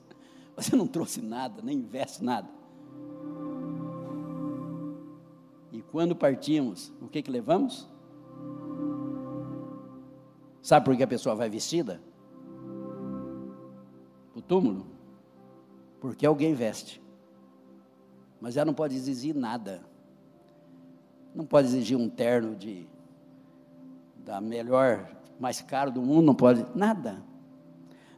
[0.56, 2.48] Você não trouxe nada, nem investe nada.
[5.92, 7.86] Quando partimos, o que que levamos?
[10.62, 12.00] Sabe por que a pessoa vai vestida?
[14.34, 14.86] O túmulo?
[16.00, 17.02] Porque alguém veste.
[18.40, 19.82] Mas ela não pode exigir nada.
[21.34, 22.86] Não pode exigir um terno de
[24.24, 27.22] da melhor, mais caro do mundo, não pode, nada.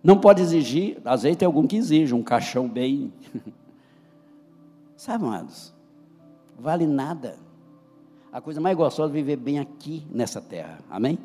[0.02, 3.12] Não pode exigir, vezes tem algum que exige, um caixão bem.
[4.96, 5.74] Sabe, amados?
[6.56, 7.43] Vale nada.
[8.34, 11.16] A coisa mais gostosa é viver bem aqui nessa terra, amém?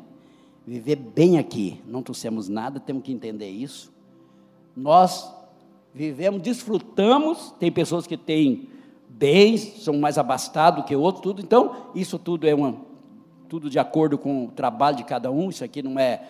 [0.64, 3.92] Viver bem aqui, não trouxemos nada, temos que entender isso.
[4.76, 5.28] Nós
[5.92, 8.68] vivemos, desfrutamos, tem pessoas que têm
[9.08, 12.76] bens, são mais abastados que outros, tudo, então, isso tudo é uma,
[13.48, 16.22] tudo de acordo com o trabalho de cada um, isso aqui não é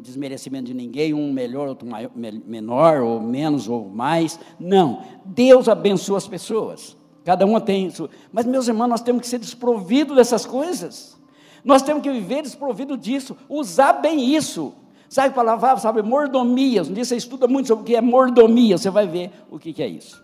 [0.00, 4.40] desmerecimento de ninguém, um melhor, outro maior, menor, ou menos, ou mais.
[4.58, 5.02] Não.
[5.22, 6.96] Deus abençoa as pessoas.
[7.24, 8.08] Cada uma tem isso.
[8.32, 11.16] Mas, meus irmãos, nós temos que ser desprovidos dessas coisas.
[11.64, 14.74] Nós temos que viver desprovido disso, usar bem isso.
[15.08, 16.82] Sabe a palavra, sabe, mordomia.
[16.82, 19.82] Um dia você estuda muito sobre o que é mordomia, você vai ver o que
[19.82, 20.22] é isso.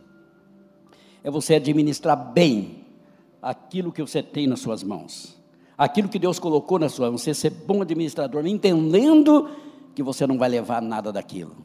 [1.24, 2.84] É você administrar bem
[3.40, 5.38] aquilo que você tem nas suas mãos.
[5.78, 9.48] Aquilo que Deus colocou na sua mão, você ser bom administrador, entendendo
[9.94, 11.56] que você não vai levar nada daquilo.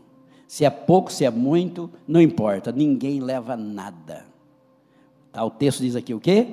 [0.47, 4.34] Se é pouco, se é muito, não importa, ninguém leva nada.
[5.35, 6.47] Tá, o texto diz aqui o quê?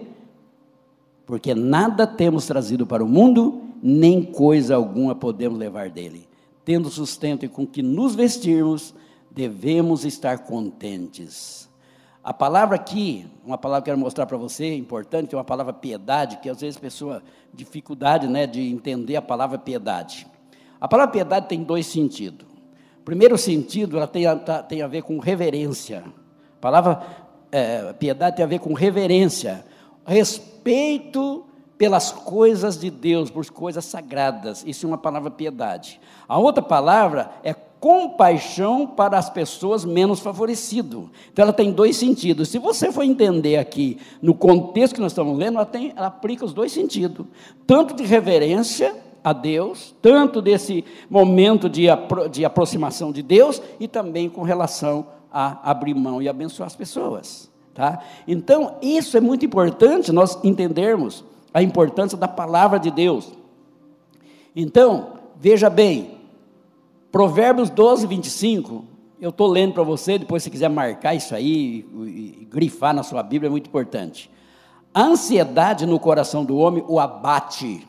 [1.24, 6.28] Porque nada temos trazido para o mundo, nem coisa alguma podemos levar dele.
[6.64, 8.92] Tendo sustento e com que nos vestirmos,
[9.30, 11.70] devemos estar contentes.
[12.24, 15.44] A palavra aqui, uma palavra que eu quero mostrar para você, importante, que é uma
[15.44, 17.22] palavra piedade, que às vezes a pessoa
[17.54, 20.26] dificuldade né, de entender a palavra piedade.
[20.80, 22.48] A palavra piedade tem dois sentidos.
[23.04, 26.02] Primeiro sentido, ela tem a, tá, tem a ver com reverência.
[26.56, 27.21] A palavra
[27.52, 29.64] é, piedade tem a ver com reverência,
[30.06, 31.44] respeito
[31.76, 34.64] pelas coisas de Deus, por coisas sagradas.
[34.66, 36.00] Isso é uma palavra piedade.
[36.26, 41.02] A outra palavra é compaixão para as pessoas menos favorecidas.
[41.32, 42.48] Então ela tem dois sentidos.
[42.48, 46.44] Se você for entender aqui no contexto que nós estamos lendo, ela, tem, ela aplica
[46.44, 47.26] os dois sentidos,
[47.66, 53.88] tanto de reverência a Deus, tanto desse momento de, apro de aproximação de Deus e
[53.88, 57.50] também com relação a abrir mão e abençoar as pessoas.
[57.74, 58.00] Tá?
[58.28, 63.32] Então, isso é muito importante nós entendermos a importância da palavra de Deus.
[64.54, 66.18] Então, veja bem,
[67.10, 68.84] Provérbios 12, 25,
[69.20, 71.86] eu estou lendo para você, depois se quiser marcar isso aí
[72.50, 74.30] grifar na sua Bíblia, é muito importante.
[74.94, 77.86] A ansiedade no coração do homem o abate.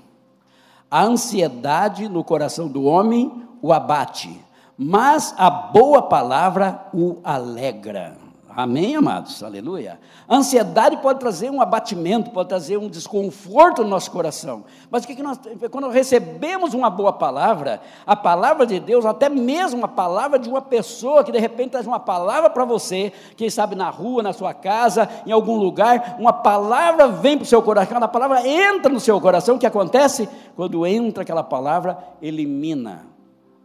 [0.89, 4.39] A ansiedade no coração do homem o abate,
[4.77, 8.23] mas a boa palavra o alegra.
[8.55, 9.41] Amém, amados?
[9.41, 9.99] Aleluia.
[10.27, 14.63] A ansiedade pode trazer um abatimento, pode trazer um desconforto no nosso coração.
[14.91, 15.39] Mas o que, que nós,
[15.71, 20.62] quando recebemos uma boa palavra, a palavra de Deus, até mesmo a palavra de uma
[20.62, 24.53] pessoa que de repente traz uma palavra para você, quem sabe na rua, na sua
[24.53, 28.99] casa, em algum lugar, uma palavra vem para o seu coração, a palavra entra no
[28.99, 30.29] seu coração, o que acontece?
[30.55, 33.12] Quando entra aquela palavra, elimina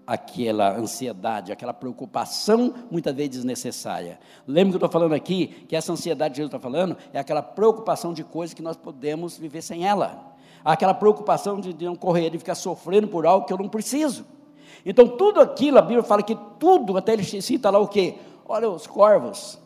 [0.09, 4.19] aquela ansiedade, aquela preocupação, muitas vezes desnecessária.
[4.47, 7.43] Lembra que eu estou falando aqui, que essa ansiedade que Jesus está falando, é aquela
[7.43, 10.35] preocupação de coisas que nós podemos viver sem ela.
[10.65, 14.25] Aquela preocupação de, de não correr, de ficar sofrendo por algo que eu não preciso.
[14.85, 18.15] Então, tudo aquilo, a Bíblia fala que tudo, até ele cita lá o quê?
[18.49, 19.59] Olha, os corvos,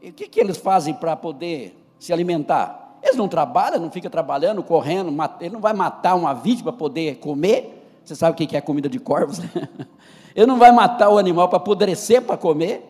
[0.00, 2.96] e o que, que eles fazem para poder se alimentar?
[3.02, 7.16] Eles não trabalham, não ficam trabalhando, correndo, ele não vai matar uma vítima para poder
[7.16, 9.40] comer, você sabe o que é comida de corvos?
[10.36, 12.84] Ele não vai matar o animal para apodrecer para comer.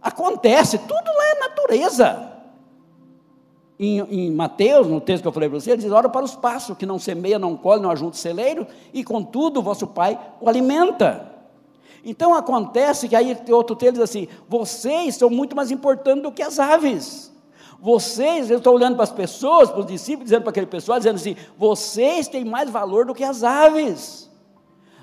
[0.00, 2.32] Acontece, tudo lá é natureza.
[3.78, 6.36] Em, em, Mateus, no texto que eu falei para você, ele diz: ora para os
[6.36, 10.48] passos, que não semeia, não colhe, não ajunta celeiro, e contudo o vosso pai o
[10.48, 11.32] alimenta.
[12.04, 16.42] Então acontece que aí outro texto diz assim: vocês são muito mais importantes do que
[16.42, 17.32] as aves.
[17.80, 21.16] Vocês, eu estou olhando para as pessoas, para os discípulos, dizendo para aquele pessoal, dizendo
[21.16, 24.30] assim: vocês têm mais valor do que as aves.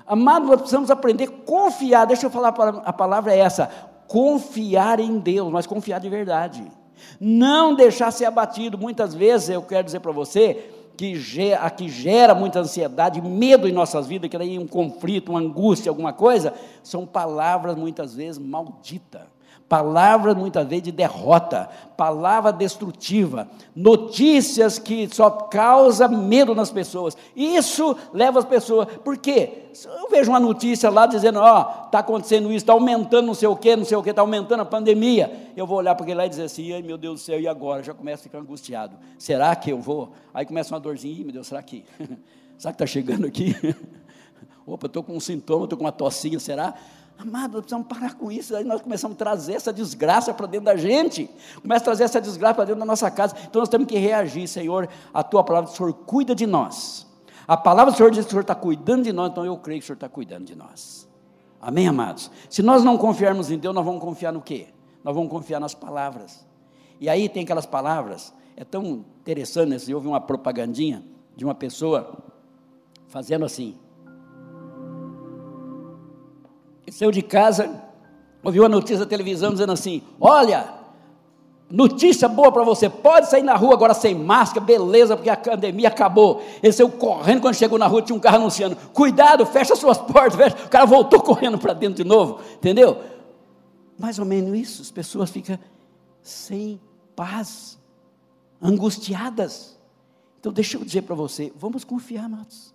[0.06, 2.06] Amado, nós precisamos aprender a confiar.
[2.06, 2.48] Deixa eu falar,
[2.84, 3.70] a palavra é essa:
[4.06, 6.64] confiar em Deus, mas confiar de verdade.
[7.20, 8.78] Não deixar ser abatido.
[8.78, 13.72] Muitas vezes, eu quero dizer para você, que gera, que gera muita ansiedade, medo em
[13.72, 19.31] nossas vidas, que daí um conflito, uma angústia, alguma coisa, são palavras muitas vezes malditas
[19.72, 27.16] palavras muitas vezes de derrota, palavra destrutiva, notícias que só causa medo nas pessoas.
[27.34, 28.86] Isso leva as pessoas.
[29.02, 29.70] Por quê?
[29.98, 33.48] Eu vejo uma notícia lá dizendo, ó, oh, está acontecendo isso, está aumentando não sei
[33.48, 35.50] o quê, não sei o quê, está aumentando a pandemia.
[35.56, 37.48] Eu vou olhar para aquele lá e dizer assim, ai meu Deus do céu, e
[37.48, 37.82] agora?
[37.82, 38.98] Já começo a ficar angustiado.
[39.18, 40.12] Será que eu vou?
[40.34, 41.82] Aí começa uma dorzinha, meu Deus, será que?
[42.58, 43.56] será que está chegando aqui?
[44.66, 46.74] Opa, estou com um sintoma, estou com uma tossinha, será?
[47.18, 48.56] Amado, nós precisamos parar com isso.
[48.56, 51.30] Aí nós começamos a trazer essa desgraça para dentro da gente.
[51.60, 53.36] Começa a trazer essa desgraça para dentro da nossa casa.
[53.48, 54.88] Então nós temos que reagir, Senhor.
[55.14, 57.06] A tua palavra do Senhor cuida de nós.
[57.46, 59.80] A palavra do Senhor diz que o Senhor está cuidando de nós, então eu creio
[59.80, 61.08] que o Senhor está cuidando de nós.
[61.60, 62.30] Amém, amados?
[62.48, 64.68] Se nós não confiarmos em Deus, nós vamos confiar no quê?
[65.04, 66.46] Nós vamos confiar nas palavras.
[67.00, 69.76] E aí tem aquelas palavras, é tão interessante, né?
[69.88, 71.04] eu ouvi uma propagandinha
[71.36, 72.24] de uma pessoa
[73.08, 73.76] fazendo assim,
[76.92, 77.82] saiu de casa,
[78.44, 80.74] ouviu a notícia da televisão dizendo assim: Olha,
[81.70, 85.88] notícia boa para você, pode sair na rua agora sem máscara, beleza, porque a pandemia
[85.88, 86.42] acabou.
[86.62, 90.36] Ele saiu correndo, quando chegou na rua tinha um carro anunciando: Cuidado, fecha suas portas,
[90.36, 90.66] fecha.
[90.66, 93.00] O cara voltou correndo para dentro de novo, entendeu?
[93.98, 95.58] Mais ou menos isso, as pessoas ficam
[96.20, 96.80] sem
[97.16, 97.78] paz,
[98.60, 99.78] angustiadas.
[100.38, 102.74] Então, deixa eu dizer para você: vamos confiar, amados.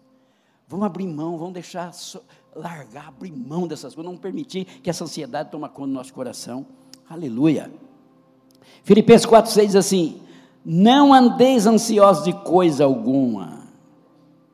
[0.67, 1.93] Vamos abrir mão, vamos deixar
[2.57, 6.65] largar, abrir mão dessas coisas, não permitir que essa ansiedade tome conta do nosso coração.
[7.09, 7.71] Aleluia.
[8.83, 10.21] Filipenses 4,6 diz assim:
[10.65, 13.67] Não andeis ansiosos de coisa alguma.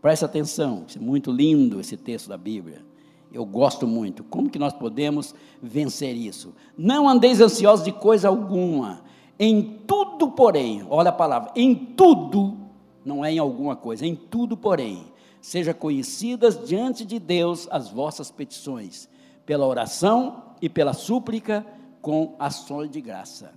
[0.02, 2.84] Preste atenção, é muito lindo esse texto da Bíblia.
[3.32, 4.24] Eu gosto muito.
[4.24, 6.54] Como que nós podemos vencer isso?
[6.78, 9.02] Não andeis ansiosos de coisa alguma.
[9.40, 12.58] Em tudo, porém, olha a palavra, em tudo,
[13.04, 15.04] não é em alguma coisa, em tudo, porém,
[15.44, 19.10] seja conhecidas diante de Deus as vossas petições,
[19.46, 21.66] pela oração e pela súplica
[22.02, 23.54] com ações de graça.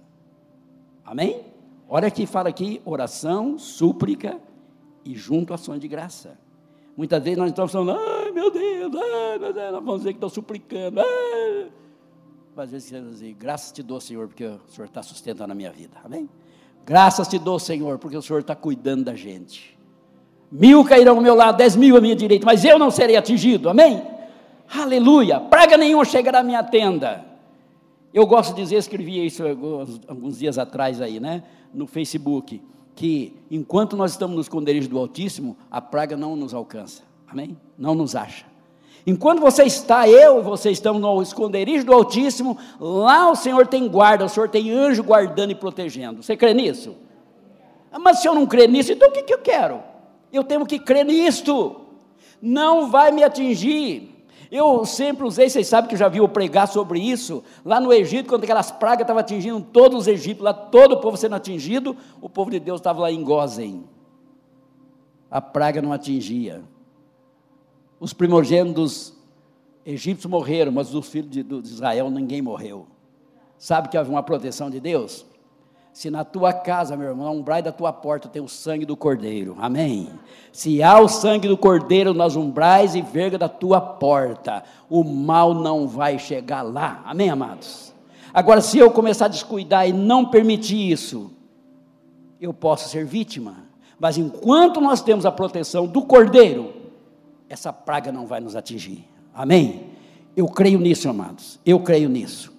[1.04, 1.46] Amém?
[1.88, 4.36] Olha aqui, fala aqui, oração, súplica
[5.04, 6.36] e junto ações de graça.
[6.96, 10.16] Muitas vezes nós estamos falando, ai meu Deus, ai meu Deus, nós vamos dizer que
[10.16, 11.00] estou suplicando.
[11.00, 11.70] Ai.
[12.56, 15.54] Mas às vezes queremos dizer, graças te dou, Senhor, porque o Senhor está sustentando a
[15.54, 15.98] minha vida.
[16.02, 16.28] Amém?
[16.84, 19.75] Graças te dou, Senhor, porque o Senhor está cuidando da gente.
[20.50, 23.68] Mil cairão ao meu lado, dez mil à minha direita, mas eu não serei atingido.
[23.68, 24.02] Amém?
[24.72, 25.40] Aleluia.
[25.40, 27.24] Praga nenhuma chegará à minha tenda.
[28.12, 31.42] Eu gosto de dizer, escrevi isso alguns, alguns dias atrás aí, né?
[31.74, 32.60] No Facebook
[32.96, 37.02] que enquanto nós estamos no esconderijo do Altíssimo, a praga não nos alcança.
[37.28, 37.56] Amém?
[37.78, 38.46] Não nos acha.
[39.06, 43.86] Enquanto você está, eu e você estamos no esconderijo do Altíssimo, lá o Senhor tem
[43.86, 46.22] guarda, o Senhor tem anjo guardando e protegendo.
[46.22, 46.96] Você crê nisso?
[47.92, 49.80] Ah, mas se eu não crer nisso, então o que, que eu quero?
[50.32, 51.80] Eu tenho que crer nisto.
[52.40, 54.16] Não vai me atingir.
[54.50, 57.92] Eu sempre usei, vocês sabem que eu já vi eu pregar sobre isso, lá no
[57.92, 61.96] Egito, quando aquelas pragas estavam atingindo todos os egípcios, lá todo o povo sendo atingido,
[62.20, 63.84] o povo de Deus estava lá em Gozem.
[65.28, 66.62] A praga não atingia.
[67.98, 69.14] Os primogênitos
[69.84, 72.86] egípcios morreram, mas dos filhos de, de Israel ninguém morreu.
[73.58, 75.26] Sabe que havia uma proteção de Deus?
[75.96, 78.94] Se na tua casa, meu irmão, no umbrais da tua porta tem o sangue do
[78.94, 80.10] cordeiro, amém.
[80.52, 85.54] Se há o sangue do cordeiro nas umbrais e verga da tua porta, o mal
[85.54, 87.94] não vai chegar lá, amém, amados?
[88.34, 91.30] Agora, se eu começar a descuidar e não permitir isso,
[92.38, 93.64] eu posso ser vítima,
[93.98, 96.74] mas enquanto nós temos a proteção do cordeiro,
[97.48, 99.92] essa praga não vai nos atingir, amém?
[100.36, 102.54] Eu creio nisso, amados, eu creio nisso.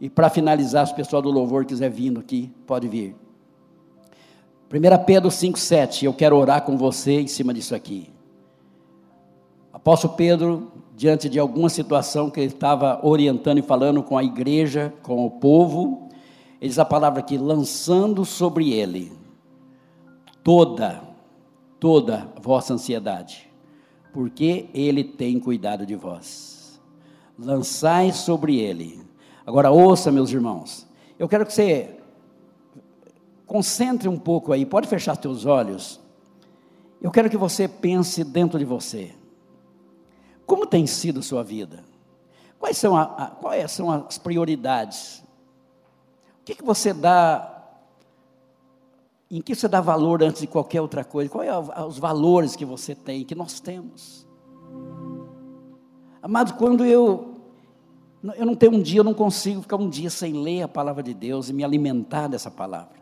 [0.00, 3.16] E para finalizar, se o pessoal do louvor quiser vindo aqui, pode vir.
[4.70, 8.10] 1 Pedro 5,7, eu quero orar com você em cima disso aqui.
[9.72, 14.92] Apóstolo Pedro, diante de alguma situação que ele estava orientando e falando com a igreja,
[15.02, 16.08] com o povo,
[16.60, 19.12] ele diz a palavra aqui, lançando sobre ele
[20.42, 21.00] toda,
[21.78, 23.48] toda vossa ansiedade,
[24.12, 26.80] porque ele tem cuidado de vós.
[27.38, 29.05] Lançai sobre ele
[29.46, 30.84] Agora ouça, meus irmãos.
[31.16, 31.96] Eu quero que você
[33.46, 36.00] concentre um pouco aí, pode fechar seus olhos.
[37.00, 39.14] Eu quero que você pense dentro de você.
[40.44, 41.84] Como tem sido sua vida?
[42.58, 45.22] Quais são, a, a, quais são as prioridades?
[46.40, 47.52] O que, que você dá
[49.30, 51.30] em que você dá valor antes de qualquer outra coisa?
[51.30, 54.26] Quais são os valores que você tem, que nós temos?
[56.22, 57.35] Amado, quando eu
[58.36, 61.02] eu não tenho um dia, eu não consigo ficar um dia sem ler a palavra
[61.02, 62.96] de Deus e me alimentar dessa palavra.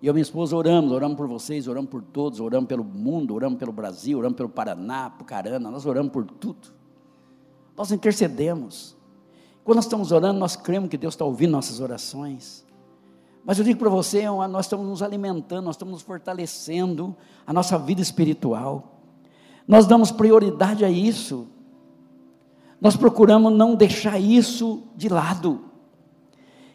[0.00, 3.34] E eu e minha esposa oramos, oramos por vocês, oramos por todos, oramos pelo mundo,
[3.34, 6.68] oramos pelo Brasil, oramos pelo Paraná, por Carana, nós oramos por tudo.
[7.76, 8.96] Nós intercedemos.
[9.64, 12.64] Quando nós estamos orando, nós cremos que Deus está ouvindo nossas orações.
[13.44, 17.16] Mas eu digo para você, é nós estamos nos alimentando, nós estamos nos fortalecendo
[17.46, 19.00] a nossa vida espiritual.
[19.66, 21.48] Nós damos prioridade a isso.
[22.80, 25.60] Nós procuramos não deixar isso de lado.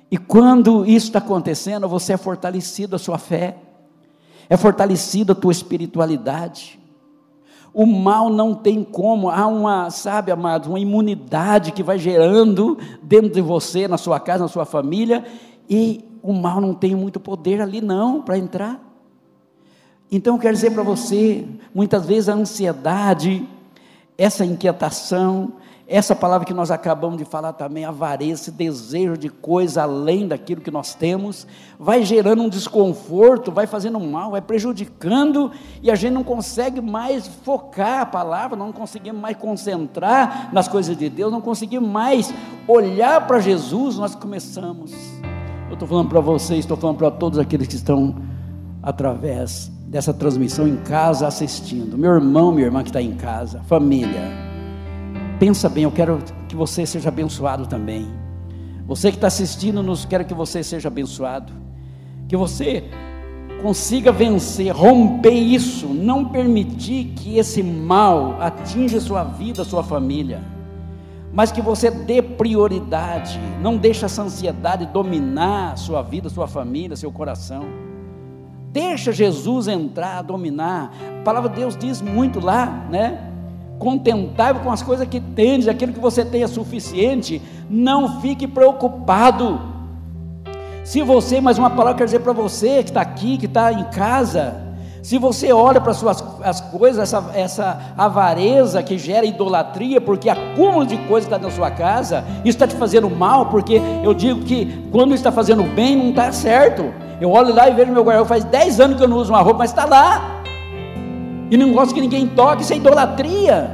[0.09, 3.57] E quando isso está acontecendo, você é fortalecido a sua fé,
[4.49, 6.79] é fortalecida a tua espiritualidade.
[7.73, 13.29] O mal não tem como, há uma, sabe, amados, uma imunidade que vai gerando dentro
[13.29, 15.23] de você, na sua casa, na sua família,
[15.69, 18.79] e o mal não tem muito poder ali não para entrar.
[20.11, 23.47] Então eu quero dizer para você, muitas vezes a ansiedade,
[24.17, 25.53] essa inquietação,
[25.91, 30.71] essa palavra que nós acabamos de falar também, avareza, desejo de coisa além daquilo que
[30.71, 31.45] nós temos,
[31.77, 35.51] vai gerando um desconforto, vai fazendo mal, vai prejudicando,
[35.83, 40.95] e a gente não consegue mais focar a palavra, não conseguimos mais concentrar nas coisas
[40.95, 42.33] de Deus, não conseguimos mais
[42.69, 44.93] olhar para Jesus, nós começamos.
[45.67, 48.15] Eu estou falando para vocês, estou falando para todos aqueles que estão
[48.81, 54.50] através dessa transmissão em casa assistindo, meu irmão, minha irmã que está em casa, família
[55.41, 58.07] pensa bem, eu quero que você seja abençoado também.
[58.85, 61.51] Você que está assistindo, nos quero que você seja abençoado.
[62.27, 62.83] Que você
[63.59, 70.43] consiga vencer, romper isso, não permitir que esse mal atinja sua vida, sua família,
[71.33, 77.11] mas que você dê prioridade, não deixe essa ansiedade dominar sua vida, sua família, seu
[77.11, 77.65] coração.
[78.71, 80.93] Deixa Jesus entrar, dominar.
[81.19, 83.30] A palavra de Deus diz muito lá, né?
[83.81, 87.41] Contentável com as coisas que tens, aquilo que você tem é suficiente.
[87.67, 89.59] Não fique preocupado.
[90.83, 93.85] Se você, mais uma palavra quer dizer para você que está aqui, que está em
[93.85, 94.55] casa,
[95.01, 100.85] se você olha para suas as coisas, essa, essa avareza que gera idolatria, porque acúmulo
[100.85, 104.87] de coisas está na sua casa, isso está te fazendo mal, porque eu digo que
[104.91, 106.93] quando está fazendo bem, não está certo.
[107.19, 109.41] Eu olho lá e vejo meu guarda faz 10 anos que eu não uso uma
[109.41, 110.40] roupa, mas está lá.
[111.51, 113.69] E não gosto que ninguém toque, isso é idolatria.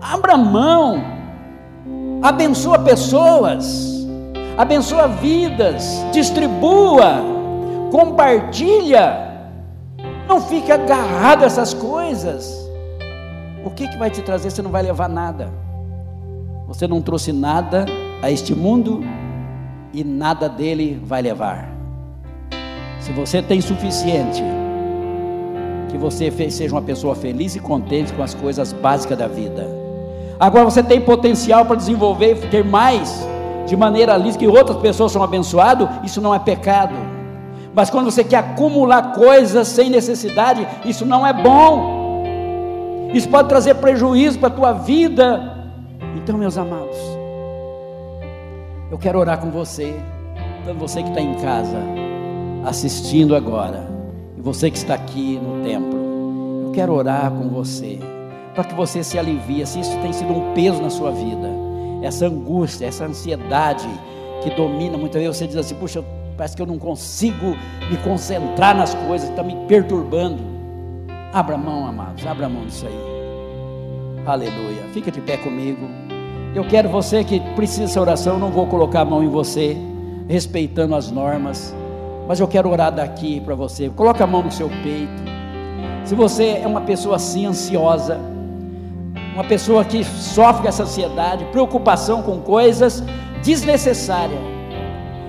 [0.00, 1.00] Abra mão,
[2.20, 4.04] abençoa pessoas,
[4.58, 7.22] abençoa vidas, distribua,
[7.92, 9.32] compartilha.
[10.28, 12.68] Não fique agarrado a essas coisas.
[13.64, 14.50] O que, que vai te trazer?
[14.50, 15.48] Você não vai levar nada.
[16.66, 17.86] Você não trouxe nada
[18.20, 19.04] a este mundo
[19.92, 21.72] e nada dele vai levar.
[22.98, 24.42] Se você tem suficiente,
[25.94, 29.64] que você seja uma pessoa feliz e contente com as coisas básicas da vida.
[30.40, 33.24] Agora você tem potencial para desenvolver e ter mais,
[33.64, 36.96] de maneira lisa que outras pessoas são abençoadas, isso não é pecado.
[37.72, 42.24] Mas quando você quer acumular coisas sem necessidade, isso não é bom.
[43.14, 45.68] Isso pode trazer prejuízo para a tua vida.
[46.16, 46.96] Então, meus amados,
[48.90, 49.94] eu quero orar com você,
[50.64, 51.78] tanto você que está em casa
[52.64, 53.93] assistindo agora,
[54.44, 57.98] você que está aqui no templo, eu quero orar com você,
[58.54, 61.48] para que você se alivie, se isso tem sido um peso na sua vida,
[62.02, 63.88] essa angústia, essa ansiedade
[64.42, 66.04] que domina, muitas vezes você diz assim, puxa,
[66.36, 67.56] parece que eu não consigo
[67.90, 70.42] me concentrar nas coisas, está me perturbando.
[71.32, 73.14] Abra mão, amados, abra mão disso aí.
[74.26, 74.82] Aleluia.
[74.92, 75.88] Fica de pé comigo.
[76.54, 79.74] Eu quero você que precisa dessa oração, eu não vou colocar a mão em você,
[80.28, 81.74] respeitando as normas.
[82.26, 83.90] Mas eu quero orar daqui para você.
[83.90, 85.22] Coloca a mão no seu peito.
[86.04, 88.18] Se você é uma pessoa assim ansiosa,
[89.34, 93.02] uma pessoa que sofre essa ansiedade, preocupação com coisas
[93.42, 94.38] desnecessárias.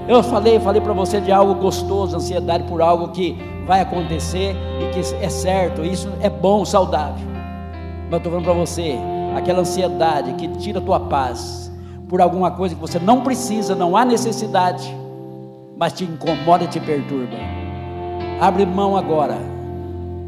[0.08, 3.36] Eu falei, falei para você de algo gostoso, ansiedade por algo que
[3.66, 7.26] vai acontecer e que é certo, isso é bom, saudável.
[8.06, 8.96] Mas eu estou falando para você,
[9.36, 11.72] aquela ansiedade que tira a tua paz
[12.08, 14.96] por alguma coisa que você não precisa, não há necessidade
[15.78, 17.36] mas te incomoda e te perturba.
[18.40, 19.38] Abre mão agora.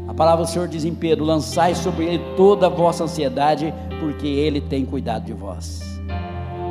[0.06, 4.26] A palavra do Senhor diz em Pedro: lançai sobre ele toda a vossa ansiedade, porque
[4.26, 5.80] ele tem cuidado de vós.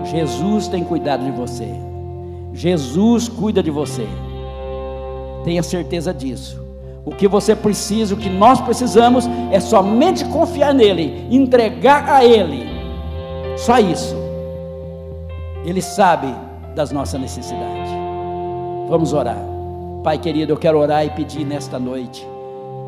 [0.06, 1.68] Jesus tem cuidado de você.
[2.54, 4.08] Jesus cuida de você.
[5.44, 6.66] Tenha certeza disso.
[7.06, 12.68] O que você precisa, o que nós precisamos é somente confiar nele, entregar a ele.
[13.58, 14.16] Só isso.
[15.64, 16.28] Ele sabe
[16.76, 17.97] das nossas necessidades.
[18.90, 19.38] Vamos orar.
[20.02, 22.26] Pai querido, eu quero orar e pedir nesta noite,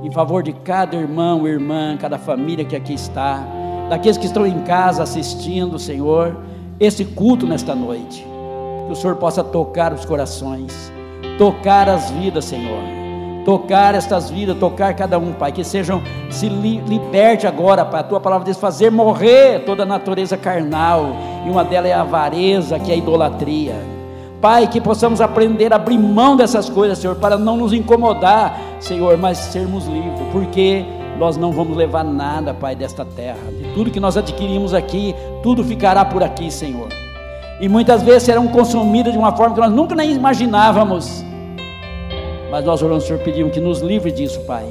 [0.02, 3.44] em favor de cada irmão, irmã, cada família que aqui está,
[3.90, 6.38] daqueles que estão em casa assistindo, Senhor,
[6.80, 8.26] esse culto nesta noite.
[8.86, 10.90] Que o Senhor possa tocar os corações,
[11.38, 12.82] tocar as vidas, Senhor.
[13.44, 18.04] Tocar estas vidas, tocar cada um, Pai, que sejam, se li, liberte agora, Pai, a
[18.04, 21.08] tua palavra diz fazer morrer toda a natureza carnal,
[21.46, 23.99] e uma delas é a avareza, que é a idolatria.
[24.42, 29.18] Pai, que possamos aprender a abrir mão dessas coisas, Senhor, para não nos incomodar, Senhor,
[29.18, 30.86] mas sermos livres, porque
[31.18, 33.52] nós não vamos levar nada, Pai, desta terra.
[33.52, 35.14] De tudo que nós adquirimos aqui,
[35.44, 36.88] tudo ficará por aqui, Senhor.
[37.60, 41.26] E muitas vezes serão consumidas de uma forma que nós nunca nem imaginávamos.
[42.50, 44.66] Mas nós oramos, Senhor, pedimos que nos livre disso, Pai.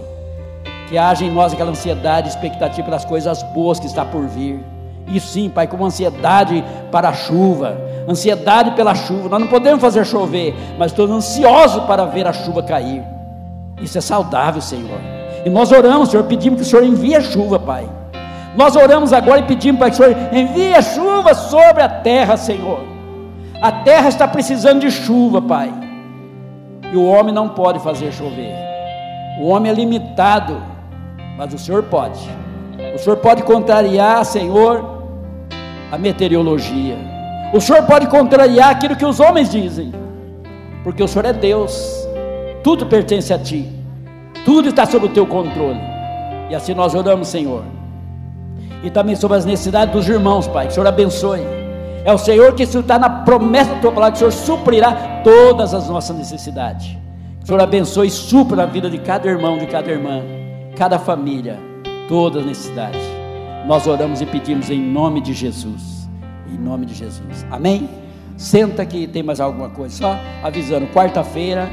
[0.88, 4.58] Que haja em nós aquela ansiedade, expectativa das coisas boas que está por vir.
[5.06, 9.28] E sim, Pai, como ansiedade para a chuva, ansiedade pela chuva.
[9.28, 13.02] Nós não podemos fazer chover, mas estou ansioso para ver a chuva cair.
[13.80, 14.98] Isso é saudável, Senhor.
[15.44, 17.88] E nós oramos, Senhor, pedimos que o Senhor envie a chuva, Pai.
[18.56, 22.36] Nós oramos agora e pedimos para que o Senhor envie a chuva sobre a terra,
[22.36, 22.80] Senhor.
[23.62, 25.72] A terra está precisando de chuva, Pai.
[26.92, 28.54] E o homem não pode fazer chover.
[29.40, 30.60] O homem é limitado,
[31.36, 32.18] mas o Senhor pode.
[32.94, 35.02] O Senhor pode contrariar, Senhor,
[35.92, 37.17] a meteorologia.
[37.52, 39.92] O Senhor pode contrariar aquilo que os homens dizem,
[40.84, 42.06] porque o Senhor é Deus,
[42.62, 43.66] tudo pertence a Ti,
[44.44, 45.80] tudo está sob o Teu controle,
[46.50, 47.62] e assim nós oramos, Senhor,
[48.82, 51.40] e também sobre as necessidades dos irmãos, Pai, que o Senhor abençoe.
[52.04, 55.74] É o Senhor que está na promessa da Tua palavra, que o Senhor suprirá todas
[55.74, 56.96] as nossas necessidades.
[57.38, 60.22] Que o Senhor abençoe e supra a vida de cada irmão, de cada irmã,
[60.76, 61.58] cada família,
[62.08, 62.98] toda necessidade.
[63.66, 65.97] Nós oramos e pedimos em nome de Jesus.
[66.52, 67.46] Em nome de Jesus.
[67.50, 67.88] Amém?
[68.36, 69.96] Senta aqui, tem mais alguma coisa?
[69.96, 71.68] Só avisando, quarta-feira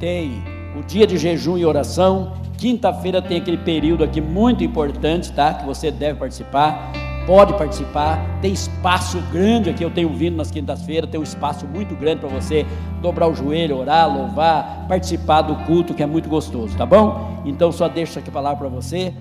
[0.00, 0.42] tem
[0.76, 2.34] o dia de jejum e oração.
[2.56, 5.54] Quinta-feira tem aquele período aqui muito importante, tá?
[5.54, 6.92] Que você deve participar
[7.28, 8.40] pode participar.
[8.40, 12.30] Tem espaço grande aqui, eu tenho vindo nas quintas-feiras, tem um espaço muito grande para
[12.30, 12.64] você
[13.02, 17.42] dobrar o joelho, orar, louvar, participar do culto, que é muito gostoso, tá bom?
[17.44, 19.12] Então só deixo aqui a palavra para você.